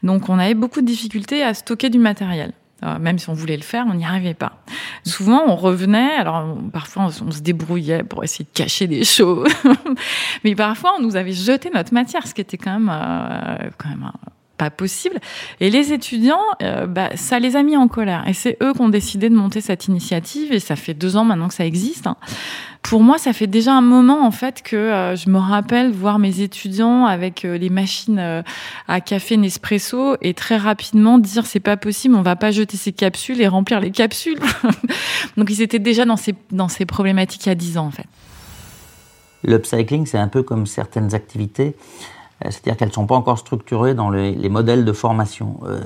donc 0.03 0.29
on 0.29 0.39
avait 0.39 0.53
beaucoup 0.53 0.81
de 0.81 0.85
difficultés 0.85 1.43
à 1.43 1.53
stocker 1.53 1.89
du 1.89 1.99
matériel. 1.99 2.53
Euh, 2.83 2.99
même 2.99 3.17
si 3.19 3.29
on 3.29 3.33
voulait 3.33 3.55
le 3.57 3.63
faire, 3.63 3.85
on 3.89 3.93
n'y 3.93 4.05
arrivait 4.05 4.33
pas. 4.33 4.63
Souvent, 5.05 5.43
on 5.47 5.55
revenait, 5.55 6.13
alors 6.15 6.57
parfois 6.71 7.05
on, 7.05 7.31
se 7.31 7.41
débrouillait 7.41 8.03
pour 8.03 8.23
essayer 8.23 8.45
de 8.45 8.57
cacher 8.57 8.87
des 8.87 9.03
choses, 9.03 9.49
mais 10.43 10.55
parfois 10.55 10.93
on 10.97 11.01
nous 11.01 11.15
avait 11.15 11.31
jeté 11.33 11.69
notre 11.73 11.93
matière, 11.93 12.27
ce 12.27 12.33
qui 12.33 12.41
était 12.41 12.57
quand 12.57 12.73
même, 12.73 12.91
euh, 12.93 13.69
quand 13.77 13.89
même 13.89 14.11
pas 14.57 14.69
possible. 14.69 15.19
Et 15.59 15.69
les 15.69 15.93
étudiants, 15.93 16.43
euh, 16.61 16.87
bah, 16.87 17.09
ça 17.15 17.39
les 17.39 17.55
a 17.55 17.63
mis 17.63 17.77
en 17.77 17.87
colère. 17.87 18.27
Et 18.27 18.33
c'est 18.33 18.57
eux 18.63 18.73
qui 18.73 18.81
ont 18.81 18.89
décidé 18.89 19.29
de 19.29 19.35
monter 19.35 19.61
cette 19.61 19.87
initiative. 19.87 20.51
Et 20.51 20.59
ça 20.59 20.75
fait 20.75 20.93
deux 20.93 21.17
ans 21.17 21.25
maintenant 21.25 21.47
que 21.47 21.53
ça 21.53 21.65
existe. 21.65 22.07
Hein. 22.07 22.17
Pour 22.87 23.01
moi, 23.01 23.17
ça 23.17 23.33
fait 23.33 23.47
déjà 23.47 23.73
un 23.73 23.81
moment 23.81 24.25
en 24.25 24.31
fait 24.31 24.61
que 24.61 24.75
euh, 24.75 25.15
je 25.15 25.29
me 25.29 25.39
rappelle 25.39 25.91
voir 25.91 26.19
mes 26.19 26.41
étudiants 26.41 27.05
avec 27.05 27.43
euh, 27.43 27.57
les 27.57 27.69
machines 27.69 28.43
à 28.87 29.01
café 29.01 29.37
Nespresso 29.37 30.17
et 30.21 30.33
très 30.33 30.57
rapidement 30.57 31.17
dire 31.17 31.45
c'est 31.45 31.59
pas 31.59 31.77
possible, 31.77 32.15
on 32.15 32.21
va 32.21 32.35
pas 32.35 32.51
jeter 32.51 32.77
ces 32.77 32.91
capsules 32.91 33.41
et 33.41 33.47
remplir 33.47 33.79
les 33.79 33.91
capsules. 33.91 34.39
Donc 35.37 35.49
ils 35.49 35.61
étaient 35.61 35.79
déjà 35.79 36.05
dans 36.05 36.17
ces 36.17 36.35
dans 36.51 36.67
ces 36.67 36.85
problématiques 36.85 37.45
il 37.45 37.49
y 37.49 37.51
a 37.51 37.55
dix 37.55 37.77
ans 37.77 37.87
en 37.87 37.91
fait. 37.91 38.05
L'upcycling, 39.43 40.05
c'est 40.05 40.17
un 40.17 40.27
peu 40.27 40.43
comme 40.43 40.65
certaines 40.65 41.13
activités. 41.13 41.75
Euh, 42.43 42.49
c'est-à-dire 42.51 42.75
qu'elles 42.75 42.89
ne 42.89 42.93
sont 42.93 43.07
pas 43.07 43.15
encore 43.15 43.37
structurées 43.37 43.93
dans 43.93 44.09
les, 44.09 44.49
modèles 44.49 44.85
de 44.85 44.93
formation. 44.93 45.59
Euh, 45.63 45.79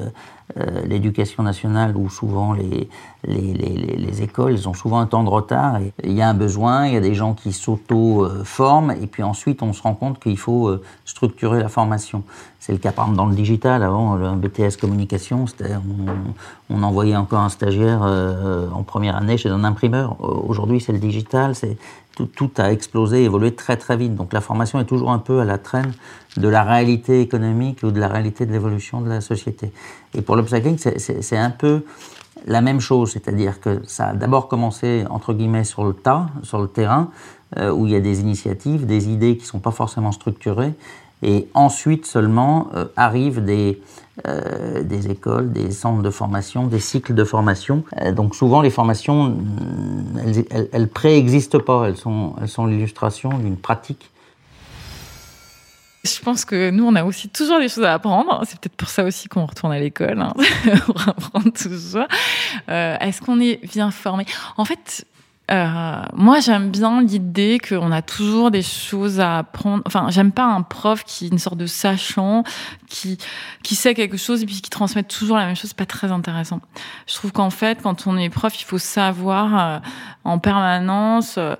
euh, 0.57 0.81
l'éducation 0.83 1.43
nationale 1.43 1.95
ou 1.95 2.09
souvent 2.09 2.53
les, 2.53 2.89
les, 3.23 3.53
les, 3.53 3.97
les, 3.97 4.21
écoles, 4.23 4.53
ils 4.53 4.67
ont 4.67 4.73
souvent 4.73 4.99
un 4.99 5.05
temps 5.05 5.23
de 5.23 5.29
retard. 5.29 5.77
Et 5.77 5.93
il 6.03 6.13
y 6.13 6.23
a 6.23 6.29
un 6.29 6.33
besoin, 6.33 6.87
il 6.87 6.93
y 6.95 6.97
a 6.97 7.01
des 7.01 7.13
gens 7.13 7.35
qui 7.35 7.53
s'auto-forment, 7.53 8.91
et 8.99 9.05
puis 9.05 9.21
ensuite 9.21 9.61
on 9.61 9.73
se 9.73 9.83
rend 9.83 9.93
compte 9.93 10.19
qu'il 10.19 10.39
faut 10.39 10.75
structurer 11.05 11.59
la 11.59 11.69
formation. 11.69 12.23
C'est 12.59 12.71
le 12.71 12.79
cas 12.79 12.91
par 12.91 13.05
exemple 13.05 13.17
dans 13.17 13.27
le 13.27 13.35
digital. 13.35 13.83
Avant, 13.83 14.13
un 14.13 14.37
BTS 14.37 14.77
communication, 14.81 15.45
on, 15.61 16.75
on, 16.75 16.81
envoyait 16.81 17.15
encore 17.15 17.41
un 17.41 17.49
stagiaire 17.49 18.01
en 18.01 18.81
première 18.81 19.17
année 19.17 19.37
chez 19.37 19.49
un 19.49 19.63
imprimeur. 19.63 20.17
Aujourd'hui, 20.19 20.81
c'est 20.81 20.93
le 20.93 20.99
digital, 20.99 21.53
tout, 22.25 22.51
a 22.57 22.71
explosé, 22.71 23.23
évolué 23.23 23.53
très 23.55 23.77
très 23.77 23.97
vite. 23.97 24.15
Donc 24.15 24.33
la 24.33 24.41
formation 24.41 24.79
est 24.79 24.85
toujours 24.85 25.11
un 25.11 25.19
peu 25.19 25.39
à 25.39 25.45
la 25.45 25.57
traîne 25.57 25.93
de 26.37 26.47
la 26.47 26.63
réalité 26.63 27.21
économique 27.21 27.83
ou 27.83 27.91
de 27.91 27.99
la 27.99 28.07
réalité 28.07 28.45
de 28.45 28.51
l'évolution 28.51 29.01
de 29.01 29.09
la 29.09 29.21
société. 29.21 29.71
Et 30.13 30.21
pour 30.21 30.35
l'upcycling, 30.35 30.77
c'est 30.77 31.37
un 31.37 31.51
peu 31.51 31.83
la 32.45 32.61
même 32.61 32.79
chose, 32.79 33.11
c'est-à-dire 33.11 33.59
que 33.59 33.81
ça 33.85 34.07
a 34.07 34.13
d'abord 34.13 34.47
commencé 34.47 35.05
entre 35.09 35.33
guillemets 35.33 35.63
sur 35.63 35.83
le 35.83 35.93
tas, 35.93 36.27
sur 36.43 36.59
le 36.61 36.67
terrain, 36.67 37.09
euh, 37.57 37.71
où 37.71 37.85
il 37.85 37.93
y 37.93 37.95
a 37.95 37.99
des 37.99 38.21
initiatives, 38.21 38.85
des 38.85 39.09
idées 39.09 39.35
qui 39.35 39.43
ne 39.43 39.47
sont 39.47 39.59
pas 39.59 39.71
forcément 39.71 40.11
structurées, 40.11 40.73
et 41.21 41.47
ensuite 41.53 42.05
seulement 42.05 42.69
euh, 42.75 42.85
arrivent 42.95 43.43
des, 43.43 43.81
euh, 44.27 44.83
des 44.83 45.09
écoles, 45.09 45.51
des 45.51 45.71
centres 45.71 46.01
de 46.01 46.09
formation, 46.09 46.67
des 46.67 46.79
cycles 46.79 47.13
de 47.13 47.23
formation. 47.23 47.83
Euh, 48.01 48.11
donc 48.11 48.35
souvent 48.35 48.61
les 48.61 48.69
formations, 48.69 49.29
mm, 49.29 50.45
elles, 50.51 50.67
elles, 50.71 50.87
préexistent 50.89 51.59
pas, 51.59 51.87
elles 51.87 51.97
sont, 51.97 52.35
elles 52.41 52.49
sont 52.49 52.65
l'illustration 52.65 53.37
d'une 53.37 53.57
pratique. 53.57 54.11
Je 56.03 56.19
pense 56.21 56.45
que 56.45 56.69
nous, 56.69 56.85
on 56.85 56.95
a 56.95 57.03
aussi 57.03 57.27
toujours 57.27 57.59
des 57.59 57.67
choses 57.67 57.83
à 57.83 57.93
apprendre. 57.93 58.41
C'est 58.45 58.57
peut-être 58.59 58.75
pour 58.75 58.87
ça 58.87 59.03
aussi 59.03 59.27
qu'on 59.27 59.45
retourne 59.45 59.73
à 59.73 59.79
l'école, 59.79 60.21
hein, 60.21 60.33
pour 60.85 61.07
apprendre 61.07 61.51
toujours. 61.51 62.07
Euh, 62.69 62.97
Est-ce 62.99 63.21
qu'on 63.21 63.39
est 63.41 63.59
bien 63.73 63.91
formé? 63.91 64.25
En 64.55 64.63
fait, 64.63 65.05
euh, 65.51 66.01
moi, 66.13 66.39
j'aime 66.39 66.69
bien 66.69 67.01
l'idée 67.01 67.59
qu'on 67.59 67.91
a 67.91 68.01
toujours 68.01 68.51
des 68.51 68.61
choses 68.61 69.19
à 69.19 69.39
apprendre. 69.39 69.81
Enfin, 69.85 70.07
j'aime 70.09 70.31
pas 70.31 70.45
un 70.45 70.61
prof 70.61 71.03
qui 71.03 71.25
est 71.25 71.27
une 71.29 71.39
sorte 71.39 71.57
de 71.57 71.65
sachant, 71.65 72.43
qui 72.87 73.17
qui 73.63 73.75
sait 73.75 73.93
quelque 73.95 74.17
chose 74.17 74.43
et 74.43 74.45
puis 74.45 74.61
qui 74.61 74.69
transmet 74.69 75.03
toujours 75.03 75.37
la 75.37 75.45
même 75.45 75.55
chose. 75.55 75.69
C'est 75.69 75.77
pas 75.77 75.85
très 75.85 76.11
intéressant. 76.11 76.61
Je 77.07 77.15
trouve 77.15 77.31
qu'en 77.31 77.49
fait, 77.49 77.81
quand 77.81 78.05
on 78.05 78.17
est 78.17 78.29
prof, 78.29 78.61
il 78.61 78.65
faut 78.65 78.77
savoir 78.77 79.59
euh, 79.59 79.79
en 80.23 80.37
permanence. 80.39 81.35
Euh, 81.37 81.55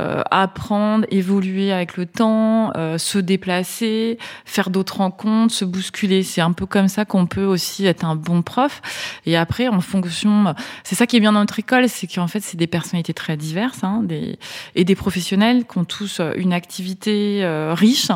euh, 0.00 0.22
apprendre, 0.30 1.06
évoluer 1.10 1.72
avec 1.72 1.96
le 1.96 2.06
temps, 2.06 2.70
euh, 2.76 2.98
se 2.98 3.18
déplacer, 3.18 4.18
faire 4.44 4.70
d'autres 4.70 4.98
rencontres, 4.98 5.52
se 5.52 5.64
bousculer. 5.64 6.22
C'est 6.22 6.40
un 6.40 6.52
peu 6.52 6.66
comme 6.66 6.86
ça 6.86 7.04
qu'on 7.04 7.26
peut 7.26 7.44
aussi 7.44 7.84
être 7.84 8.04
un 8.04 8.14
bon 8.14 8.42
prof. 8.42 8.80
Et 9.26 9.36
après, 9.36 9.66
en 9.66 9.80
fonction, 9.80 10.54
c'est 10.84 10.94
ça 10.94 11.06
qui 11.06 11.16
est 11.16 11.20
bien 11.20 11.32
dans 11.32 11.40
notre 11.40 11.58
école, 11.58 11.88
c'est 11.88 12.06
qu'en 12.06 12.28
fait, 12.28 12.40
c'est 12.40 12.56
des 12.56 12.68
personnalités 12.68 13.12
très 13.14 13.36
diverses 13.36 13.82
hein, 13.82 14.02
des, 14.04 14.38
et 14.76 14.84
des 14.84 14.94
professionnels 14.94 15.64
qui 15.66 15.78
ont 15.78 15.84
tous 15.84 16.20
une 16.36 16.52
activité 16.52 17.40
euh, 17.42 17.74
riche. 17.74 18.12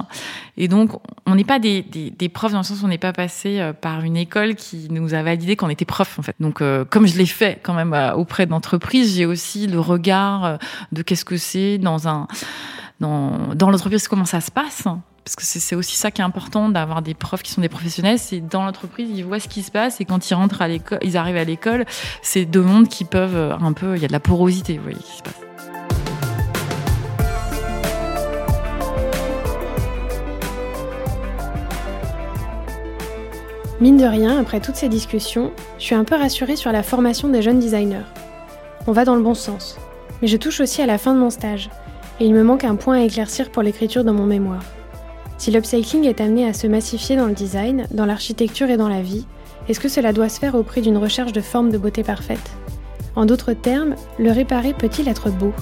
Et 0.57 0.68
donc, 0.68 0.92
on 1.27 1.35
n'est 1.35 1.42
pas 1.42 1.59
des, 1.59 1.83
des, 1.83 2.11
des, 2.11 2.29
profs 2.29 2.53
dans 2.53 2.59
le 2.59 2.64
sens 2.64 2.83
où 2.83 2.85
on 2.85 2.88
n'est 2.88 2.99
pas 2.99 3.12
passé 3.12 3.73
par 3.81 4.03
une 4.03 4.16
école 4.16 4.55
qui 4.55 4.88
nous 4.90 5.14
a 5.14 5.23
validé 5.23 5.57
qu'on 5.57 5.71
était 5.71 5.87
prof, 5.87 6.18
en 6.18 6.23
fait. 6.23 6.37
Donc, 6.38 6.62
comme 6.90 7.07
je 7.07 7.16
l'ai 7.16 7.27
fait 7.27 7.59
quand 7.62 7.73
même 7.73 7.97
auprès 8.14 8.47
d'entreprises, 8.47 9.16
j'ai 9.16 9.25
aussi 9.25 9.66
le 9.66 9.81
regard 9.81 10.59
de 10.92 11.03
qu'est-ce 11.03 11.25
que 11.25 11.38
c'est 11.38 11.72
dans 11.79 12.09
un 12.09 12.27
dans, 13.01 13.55
dans 13.55 13.71
l'entreprise 13.71 14.07
comment 14.09 14.25
ça 14.25 14.41
se 14.41 14.51
passe. 14.51 14.85
Parce 15.25 15.37
que 15.37 15.45
c'est 15.45 15.77
aussi 15.77 15.97
ça 15.97 16.11
qui 16.11 16.21
est 16.21 16.25
important 16.25 16.69
d'avoir 16.69 17.01
des 17.01 17.15
profs 17.15 17.43
qui 17.43 17.53
sont 17.53 17.61
des 17.61 17.69
professionnels 17.69 18.19
c'est 18.19 18.41
dans 18.41 18.65
l'entreprise 18.65 19.09
ils 19.15 19.25
voient 19.25 19.39
ce 19.39 19.47
qui 19.47 19.63
se 19.63 19.71
passe 19.71 20.01
et 20.01 20.05
quand 20.05 20.29
ils 20.29 20.35
rentrent 20.35 20.63
à 20.63 20.67
l'école 20.67 20.99
ils 21.01 21.17
arrivent 21.17 21.37
à 21.37 21.45
l'école 21.45 21.85
c'est 22.23 22.45
deux 22.45 22.61
mondes 22.61 22.89
qui 22.89 23.05
peuvent 23.05 23.37
euh, 23.37 23.57
un 23.57 23.73
peu 23.73 23.95
il 23.95 24.03
y 24.03 24.05
a 24.05 24.09
de 24.09 24.13
la 24.13 24.19
porosité 24.19 24.79
vous 24.79 24.83
voyez 24.83 24.99
qui 24.99 25.19
se 25.19 25.23
passe. 25.23 25.43
Mine 33.83 33.97
de 33.97 34.05
rien, 34.05 34.39
après 34.39 34.61
toutes 34.61 34.77
ces 34.77 34.89
discussions, 34.89 35.51
je 35.79 35.83
suis 35.83 35.97
un 35.97 36.05
peu 36.05 36.15
rassurée 36.15 36.55
sur 36.55 36.71
la 36.71 36.85
formation 36.85 37.27
des 37.27 37.43
jeunes 37.43 37.59
designers. 37.59 38.05
On 38.87 38.93
va 38.93 39.05
dans 39.05 39.17
le 39.17 39.23
bon 39.23 39.35
sens 39.35 39.77
mais 40.23 40.29
je 40.29 40.37
touche 40.37 40.61
aussi 40.61 40.81
à 40.81 40.87
la 40.87 40.97
fin 40.97 41.13
de 41.13 41.19
mon 41.19 41.31
stage, 41.31 41.69
et 42.21 42.25
il 42.25 42.33
me 42.33 42.45
manque 42.45 42.65
un 42.65 42.77
point 42.77 43.01
à 43.01 43.03
éclaircir 43.03 43.51
pour 43.51 43.63
l'écriture 43.63 44.05
de 44.05 44.13
mon 44.13 44.25
mémoire. 44.25 44.63
Si 45.37 45.51
l'upcycling 45.51 46.05
est 46.05 46.21
amené 46.21 46.47
à 46.47 46.53
se 46.53 46.69
massifier 46.69 47.17
dans 47.17 47.27
le 47.27 47.35
design, 47.35 47.87
dans 47.91 48.07
l'architecture 48.07 48.71
et 48.71 48.77
dans 48.77 48.89
la 48.89 49.03
vie, 49.03 49.27
est-ce 49.69 49.81
que 49.81 49.89
cela 49.89 50.13
doit 50.13 50.29
se 50.29 50.39
faire 50.39 50.55
au 50.55 50.63
prix 50.63 50.81
d'une 50.81 50.97
recherche 50.97 51.33
de 51.33 51.41
forme 51.41 51.71
de 51.71 51.79
beauté 51.79 52.05
parfaite? 52.05 52.51
En 53.17 53.27
d'autres 53.27 53.53
termes, 53.53 53.97
le 54.19 54.31
réparer 54.31 54.73
peut-il 54.73 55.09
être 55.09 55.31
beau? 55.31 55.53